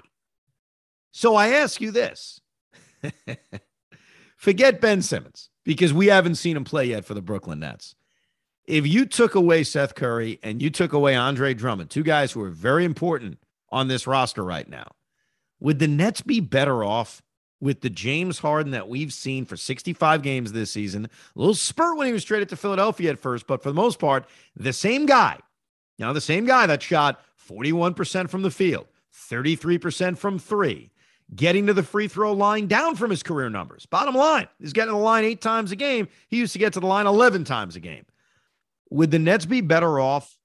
[1.11, 2.39] So I ask you this
[4.37, 7.95] forget Ben Simmons because we haven't seen him play yet for the Brooklyn Nets.
[8.65, 12.43] If you took away Seth Curry and you took away Andre Drummond, two guys who
[12.43, 13.39] are very important
[13.71, 14.91] on this roster right now,
[15.59, 17.21] would the Nets be better off
[17.59, 21.05] with the James Harden that we've seen for 65 games this season?
[21.05, 23.97] A little spurt when he was traded to Philadelphia at first, but for the most
[23.97, 25.39] part, the same guy
[25.99, 30.91] now, the same guy that shot 41% from the field, 33% from three,
[31.35, 33.85] getting to the free throw line down from his career numbers.
[33.85, 36.07] Bottom line, he's getting to the line eight times a game.
[36.29, 38.05] He used to get to the line 11 times a game.
[38.89, 40.35] Would the Nets be better off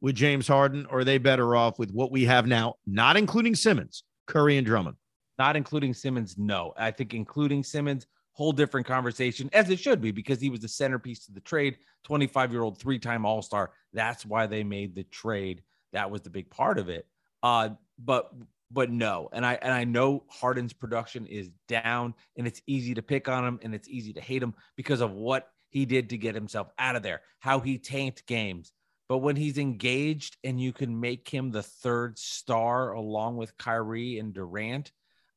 [0.00, 3.54] with James Harden, or are they better off with what we have now, not including
[3.54, 4.96] Simmons, Curry, and Drummond?
[5.38, 6.74] Not including Simmons, no.
[6.76, 10.68] I think including Simmons, whole different conversation, as it should be, because he was the
[10.68, 13.70] centerpiece of the trade, 25 year old, three time All Star.
[13.92, 15.62] That's why they made the trade.
[15.92, 17.06] That was the big part of it.
[17.42, 18.32] Uh, but
[18.70, 23.02] but no, and I and I know Harden's production is down, and it's easy to
[23.02, 26.18] pick on him, and it's easy to hate him because of what he did to
[26.18, 28.72] get himself out of there, how he tanked games.
[29.08, 34.18] But when he's engaged and you can make him the third star along with Kyrie
[34.18, 34.92] and Durant,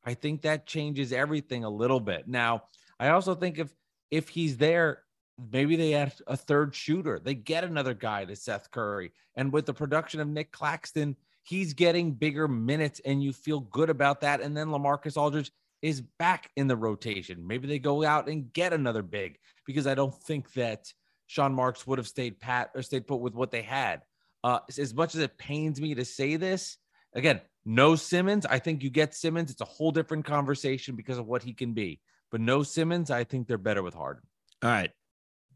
[0.05, 2.27] I think that changes everything a little bit.
[2.27, 2.63] Now,
[2.99, 3.69] I also think if
[4.09, 5.03] if he's there,
[5.51, 7.19] maybe they add a third shooter.
[7.19, 9.11] They get another guy to Seth Curry.
[9.35, 13.89] And with the production of Nick Claxton, he's getting bigger minutes and you feel good
[13.89, 14.41] about that.
[14.41, 17.45] And then LaMarcus Aldridge, is back in the rotation.
[17.45, 20.91] Maybe they go out and get another big because I don't think that
[21.27, 24.01] Sean Marks would have stayed pat or stayed put with what they had.
[24.43, 26.77] Uh, as much as it pains me to say this,
[27.13, 28.45] again, no Simmons.
[28.45, 29.51] I think you get Simmons.
[29.51, 31.99] It's a whole different conversation because of what he can be.
[32.31, 34.23] But no Simmons, I think they're better with Harden.
[34.63, 34.91] All right.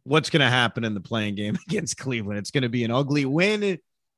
[0.04, 2.40] What's going to happen in the play-in game against Cleveland?
[2.40, 3.64] It's going to be an ugly win.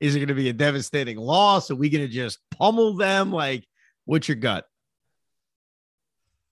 [0.00, 1.70] Is it going to be a devastating loss?
[1.70, 3.32] Are we going to just pummel them?
[3.32, 3.66] Like,
[4.04, 4.66] what's your gut?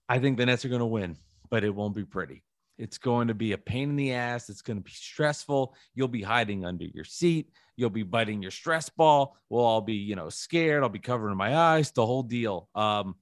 [0.08, 1.16] I think the Nets are going to win,
[1.50, 2.42] but it won't be pretty.
[2.78, 4.48] It's going to be a pain in the ass.
[4.48, 5.74] It's going to be stressful.
[5.94, 7.50] You'll be hiding under your seat.
[7.76, 9.36] You'll be biting your stress ball.
[9.48, 10.82] We'll all be, you know, scared.
[10.82, 12.68] I'll be covering my eyes, the whole deal.
[12.74, 13.14] Um,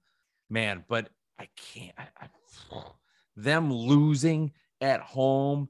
[0.49, 1.09] man, but
[1.39, 1.93] I can't.
[1.97, 2.27] I, I,
[3.35, 4.51] them losing
[4.81, 5.69] at home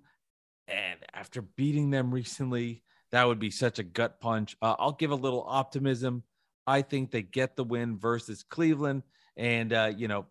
[0.68, 4.56] and after beating them recently, that would be such a gut punch.
[4.62, 6.24] Uh, I'll give a little optimism.
[6.66, 9.04] I think they get the win versus Cleveland,
[9.36, 10.28] and uh, you know,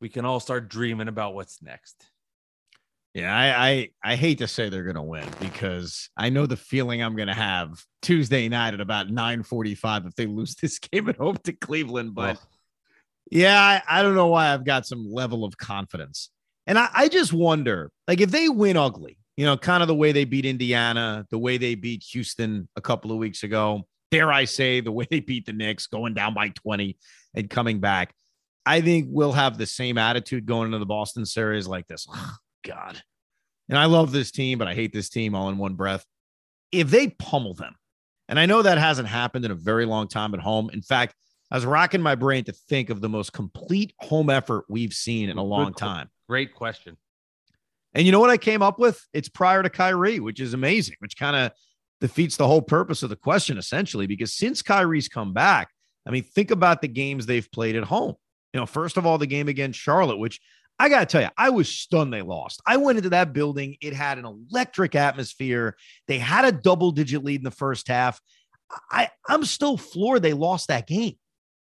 [0.00, 2.10] we can all start dreaming about what's next.
[3.14, 7.02] Yeah, I, I, I hate to say they're gonna win because I know the feeling
[7.02, 11.38] I'm gonna have Tuesday night at about 9:45 if they lose this game at home
[11.44, 12.14] to Cleveland.
[12.14, 12.55] But oh.
[13.30, 16.30] Yeah, I, I don't know why I've got some level of confidence.
[16.66, 19.94] And I, I just wonder, like, if they win ugly, you know, kind of the
[19.94, 24.32] way they beat Indiana, the way they beat Houston a couple of weeks ago, dare
[24.32, 26.96] I say, the way they beat the Knicks, going down by 20
[27.34, 28.14] and coming back.
[28.64, 32.06] I think we'll have the same attitude going into the Boston series like this.
[32.10, 33.00] Oh, God.
[33.68, 36.04] And I love this team, but I hate this team all in one breath.
[36.72, 37.74] If they pummel them,
[38.28, 40.70] and I know that hasn't happened in a very long time at home.
[40.72, 41.14] In fact,
[41.50, 45.30] I was rocking my brain to think of the most complete home effort we've seen
[45.30, 46.08] in a long time.
[46.28, 46.96] Great question.
[47.94, 49.00] And you know what I came up with?
[49.12, 51.52] It's prior to Kyrie, which is amazing, which kind of
[52.00, 55.70] defeats the whole purpose of the question essentially, because since Kyrie's come back,
[56.06, 58.14] I mean, think about the games they've played at home.
[58.52, 60.40] You know, first of all, the game against Charlotte, which
[60.78, 62.60] I got to tell you, I was stunned they lost.
[62.66, 65.76] I went into that building, it had an electric atmosphere.
[66.06, 68.20] They had a double digit lead in the first half.
[68.90, 71.16] I, I'm still floored they lost that game.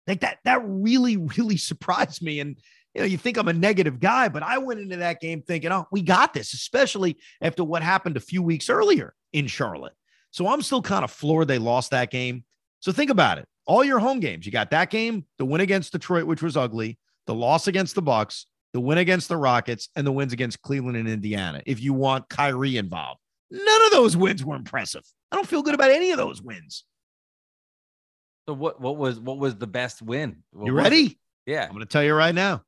[0.07, 2.39] Like that, that really, really surprised me.
[2.39, 2.57] And
[2.93, 5.71] you know, you think I'm a negative guy, but I went into that game thinking,
[5.71, 9.93] oh, we got this, especially after what happened a few weeks earlier in Charlotte.
[10.31, 12.43] So I'm still kind of floored they lost that game.
[12.79, 13.47] So think about it.
[13.65, 16.97] All your home games, you got that game, the win against Detroit, which was ugly,
[17.27, 20.97] the loss against the Bucks, the win against the Rockets, and the wins against Cleveland
[20.97, 21.61] and Indiana.
[21.65, 23.19] If you want Kyrie involved,
[23.51, 25.03] none of those wins were impressive.
[25.31, 26.85] I don't feel good about any of those wins.
[28.51, 30.43] So what what was what was the best win?
[30.51, 31.05] What you ready?
[31.05, 31.17] It?
[31.45, 31.63] Yeah.
[31.63, 32.63] I'm going to tell you right now.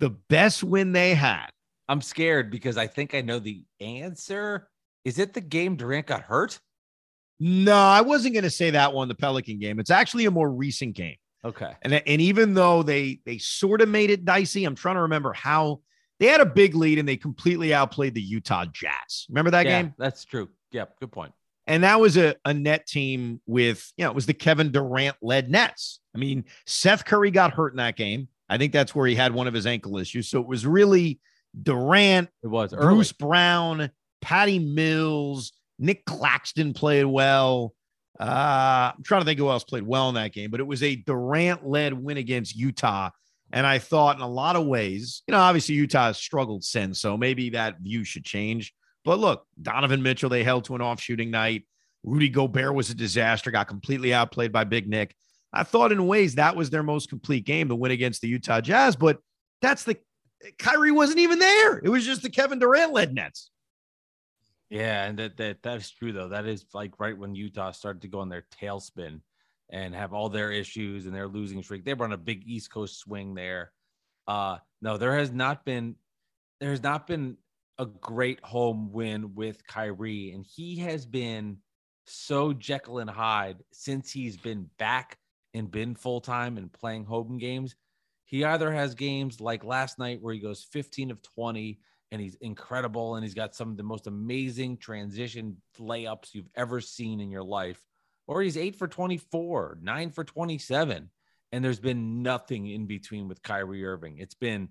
[0.00, 1.46] The best win they had.
[1.88, 4.68] I'm scared because I think I know the answer.
[5.04, 6.58] Is it the game Durant got hurt?
[7.38, 9.78] No, I wasn't going to say that one, the Pelican game.
[9.78, 11.14] It's actually a more recent game.
[11.44, 11.72] Okay.
[11.82, 15.32] And, and even though they they sort of made it dicey, I'm trying to remember
[15.34, 15.82] how
[16.18, 19.26] they had a big lead and they completely outplayed the Utah Jazz.
[19.28, 19.94] Remember that yeah, game?
[19.98, 20.48] That's true.
[20.72, 20.98] Yep.
[20.98, 21.32] Good point.
[21.66, 25.16] And that was a, a net team with, you know, it was the Kevin Durant
[25.20, 26.00] led Nets.
[26.14, 28.28] I mean, Seth Curry got hurt in that game.
[28.48, 30.28] I think that's where he had one of his ankle issues.
[30.28, 31.18] So it was really
[31.60, 32.94] Durant, it was early.
[32.94, 33.90] Bruce Brown,
[34.20, 37.74] Patty Mills, Nick Claxton played well.
[38.18, 40.82] Uh, I'm trying to think who else played well in that game, but it was
[40.82, 43.10] a Durant led win against Utah.
[43.52, 47.00] And I thought in a lot of ways, you know, obviously Utah has struggled since,
[47.00, 48.74] so maybe that view should change.
[49.06, 51.64] But look, Donovan Mitchell, they held to an off shooting night.
[52.02, 55.14] Rudy Gobert was a disaster, got completely outplayed by Big Nick.
[55.52, 58.60] I thought in ways that was their most complete game, the win against the Utah
[58.60, 58.96] Jazz.
[58.96, 59.20] But
[59.62, 59.96] that's the
[60.58, 61.78] Kyrie wasn't even there.
[61.78, 63.52] It was just the Kevin Durant led Nets.
[64.70, 66.28] Yeah, and that that that is true though.
[66.28, 69.20] That is like right when Utah started to go on their tailspin
[69.70, 71.84] and have all their issues and their losing streak.
[71.84, 73.70] They were on a big East Coast swing there.
[74.26, 75.94] Uh no, there has not been
[76.58, 77.36] there has not been
[77.78, 81.58] a great home win with Kyrie, and he has been
[82.04, 85.18] so Jekyll and Hyde since he's been back
[85.54, 87.74] and been full time and playing home games.
[88.24, 91.78] He either has games like last night where he goes 15 of 20
[92.12, 96.80] and he's incredible and he's got some of the most amazing transition layups you've ever
[96.80, 97.82] seen in your life
[98.26, 101.10] or he's 8 for 24 9 for 27
[101.52, 104.68] and there's been nothing in between with Kyrie Irving it's been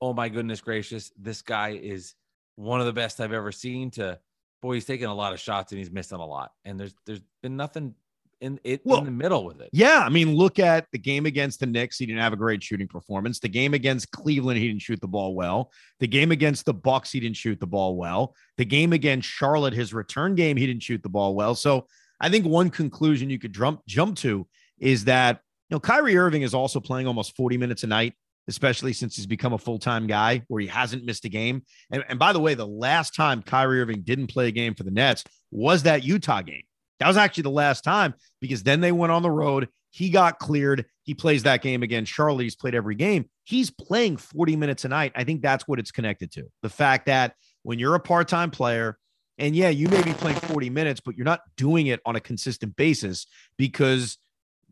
[0.00, 2.14] oh my goodness gracious this guy is
[2.56, 4.18] one of the best I've ever seen to
[4.62, 7.20] boy he's taking a lot of shots and he's missing a lot and there's there's
[7.42, 7.94] been nothing
[8.40, 9.70] in it well, in the middle with it.
[9.72, 11.98] Yeah, I mean, look at the game against the Knicks.
[11.98, 13.40] He didn't have a great shooting performance.
[13.40, 15.72] The game against Cleveland, he didn't shoot the ball well.
[16.00, 18.34] The game against the Bucks, he didn't shoot the ball well.
[18.58, 21.54] The game against Charlotte, his return game, he didn't shoot the ball well.
[21.54, 21.86] So
[22.20, 24.46] I think one conclusion you could jump jump to
[24.78, 25.40] is that
[25.70, 28.14] you know Kyrie Irving is also playing almost 40 minutes a night.
[28.48, 31.62] Especially since he's become a full time guy where he hasn't missed a game.
[31.90, 34.82] And, and by the way, the last time Kyrie Irving didn't play a game for
[34.82, 36.62] the Nets was that Utah game.
[36.98, 39.68] That was actually the last time because then they went on the road.
[39.90, 40.86] He got cleared.
[41.02, 42.04] He plays that game again.
[42.04, 43.28] Charlotte, he's played every game.
[43.44, 45.12] He's playing 40 minutes a night.
[45.14, 46.44] I think that's what it's connected to.
[46.62, 48.98] The fact that when you're a part time player,
[49.38, 52.20] and yeah, you may be playing 40 minutes, but you're not doing it on a
[52.20, 53.26] consistent basis
[53.58, 54.16] because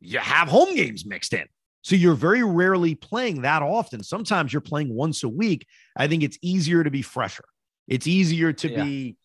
[0.00, 1.44] you have home games mixed in.
[1.84, 4.02] So you're very rarely playing that often.
[4.02, 5.66] Sometimes you're playing once a week.
[5.94, 7.44] I think it's easier to be fresher.
[7.86, 8.84] It's easier to yeah.
[8.84, 9.16] be,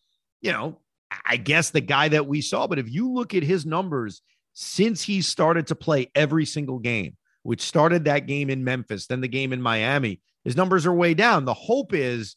[0.42, 0.78] you know,
[1.24, 2.66] I guess the guy that we saw.
[2.66, 4.20] But if you look at his numbers
[4.52, 9.22] since he started to play every single game, which started that game in Memphis, then
[9.22, 11.46] the game in Miami, his numbers are way down.
[11.46, 12.36] The hope is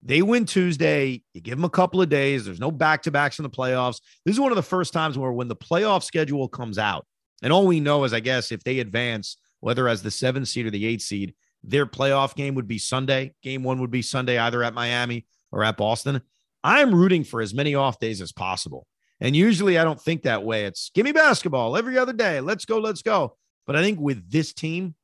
[0.00, 1.24] they win Tuesday.
[1.34, 2.44] You give them a couple of days.
[2.44, 4.00] There's no back to backs in the playoffs.
[4.24, 7.04] This is one of the first times where when the playoff schedule comes out,
[7.42, 9.36] and all we know is, I guess, if they advance,
[9.66, 13.34] whether as the seventh seed or the eighth seed, their playoff game would be Sunday.
[13.42, 16.22] Game one would be Sunday, either at Miami or at Boston.
[16.62, 18.86] I'm rooting for as many off days as possible.
[19.18, 20.66] And usually I don't think that way.
[20.66, 22.40] It's give me basketball every other day.
[22.40, 23.34] Let's go, let's go.
[23.66, 24.94] But I think with this team,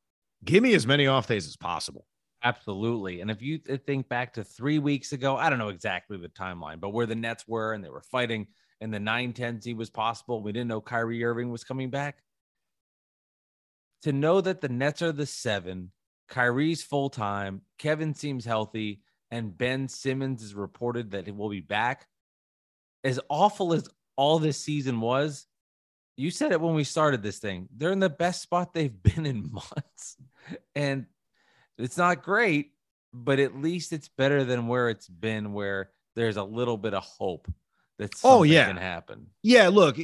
[0.45, 2.07] give me as many off days as possible.
[2.45, 3.21] Absolutely.
[3.21, 6.79] And if you think back to three weeks ago, I don't know exactly the timeline,
[6.79, 8.47] but where the Nets were and they were fighting
[8.81, 12.19] and the 9 10 seed was possible, we didn't know Kyrie Irving was coming back
[14.03, 15.91] to know that the Nets are the seven,
[16.29, 19.01] Kyrie's full time, Kevin seems healthy,
[19.31, 22.07] and Ben Simmons is reported that he will be back.
[23.05, 25.47] As awful as all this season was,
[26.17, 27.69] you said it when we started this thing.
[27.75, 30.17] They're in the best spot they've been in months.
[30.75, 31.07] And
[31.79, 32.73] it's not great,
[33.13, 37.05] but at least it's better than where it's been, where there's a little bit of
[37.05, 37.51] hope
[37.99, 39.27] that oh yeah can happen.
[39.43, 39.99] Yeah, look,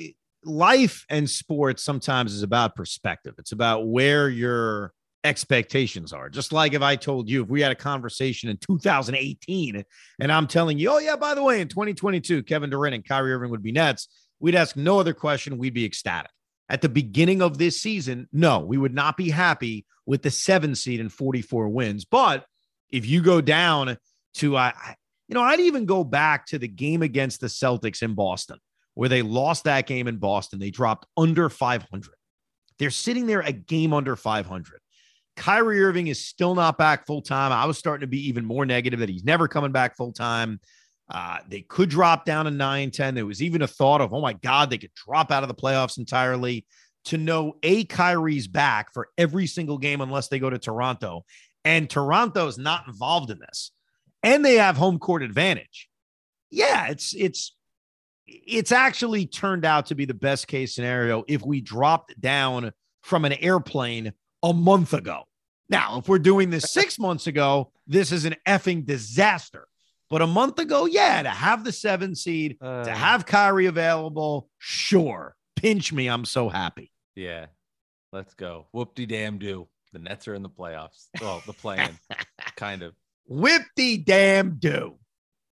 [0.45, 3.35] life and sports sometimes is about perspective.
[3.39, 4.93] It's about where your
[5.25, 6.29] expectations are.
[6.29, 9.85] Just like if I told you, if we had a conversation in 2018
[10.21, 13.33] and I'm telling you, oh, yeah, by the way, in 2022, Kevin Durant and Kyrie
[13.33, 14.09] Irving would be Nets,
[14.41, 15.59] we'd ask no other question.
[15.59, 16.31] We'd be ecstatic.
[16.69, 20.75] At the beginning of this season, no, we would not be happy with the seven
[20.75, 22.05] seed and 44 wins.
[22.05, 22.45] But
[22.91, 23.97] if you go down
[24.35, 24.73] to, I,
[25.29, 28.59] you know, I'd even go back to the game against the Celtics in Boston
[28.99, 30.59] where they lost that game in Boston.
[30.59, 32.11] They dropped under 500.
[32.81, 34.81] They're sitting there a game under 500.
[35.37, 37.53] Kyrie Irving is still not back full time.
[37.53, 40.59] I was starting to be even more negative that he's never coming back full time.
[41.09, 43.15] Uh, they could drop down to 9 10.
[43.15, 45.55] There was even a thought of, oh my God, they could drop out of the
[45.55, 46.67] playoffs entirely.
[47.05, 51.25] To know A, Kyrie's back for every single game unless they go to Toronto,
[51.65, 53.71] and Toronto's not involved in this,
[54.25, 55.89] and they have home court advantage.
[56.51, 57.55] Yeah, it's it's
[58.29, 62.73] it's actually turned out to be the best case scenario if we dropped down
[63.03, 64.13] from an airplane
[64.43, 65.25] a month ago.
[65.71, 69.67] Now, if we're doing this six months ago, this is an effing disaster.
[70.11, 74.49] But a month ago, yeah, to have the seven seed, uh, to have Kyrie available,
[74.59, 75.35] sure.
[75.57, 76.07] Pinch me.
[76.07, 76.91] I'm so happy.
[77.15, 77.47] Yeah.
[78.13, 78.69] Let's go.
[78.73, 79.69] Whoop de damn do.
[79.93, 81.09] The Nets are in the playoffs.
[81.21, 81.99] Well, the play-in,
[82.57, 82.95] kind of.
[83.27, 84.97] Whip de damn do.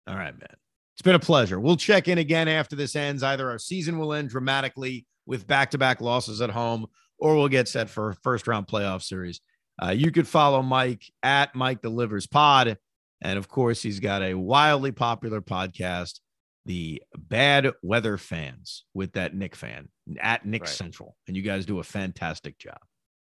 [0.06, 0.56] All right, man.
[0.94, 1.58] It's been a pleasure.
[1.58, 3.22] We'll check in again after this ends.
[3.22, 6.86] Either our season will end dramatically with back to back losses at home,
[7.18, 9.40] or we'll get set for a first round playoff series.
[9.82, 12.78] Uh, you could follow Mike at Mike Delivers Pod.
[13.22, 16.20] And of course, he's got a wildly popular podcast,
[16.66, 19.88] The Bad Weather Fans, with that Knick fan
[20.20, 20.68] at Nick right.
[20.68, 21.16] Central.
[21.26, 22.78] And you guys do a fantastic job.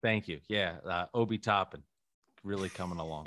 [0.03, 0.41] Thank you.
[0.49, 0.77] Yeah.
[0.89, 1.83] Uh, Obi Toppin
[2.45, 3.27] really coming along.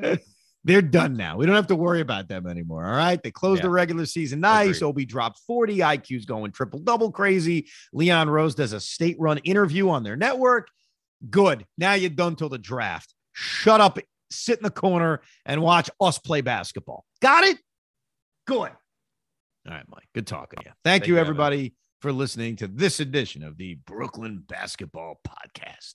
[0.64, 1.36] They're done now.
[1.36, 2.86] We don't have to worry about them anymore.
[2.86, 3.22] All right.
[3.22, 3.66] They closed yeah.
[3.66, 4.78] the regular season nice.
[4.78, 4.88] Agreed.
[4.88, 5.78] Obi dropped 40.
[5.78, 7.68] IQ's going triple double crazy.
[7.92, 10.68] Leon Rose does a state run interview on their network.
[11.28, 11.66] Good.
[11.76, 13.14] Now you're done till the draft.
[13.32, 13.98] Shut up,
[14.30, 17.04] sit in the corner, and watch us play basketball.
[17.20, 17.58] Got it?
[18.46, 18.70] Good.
[19.66, 20.08] All right, Mike.
[20.14, 20.72] Good talking to you.
[20.84, 25.94] Thank, Thank you, everybody, for listening to this edition of the Brooklyn Basketball Podcast.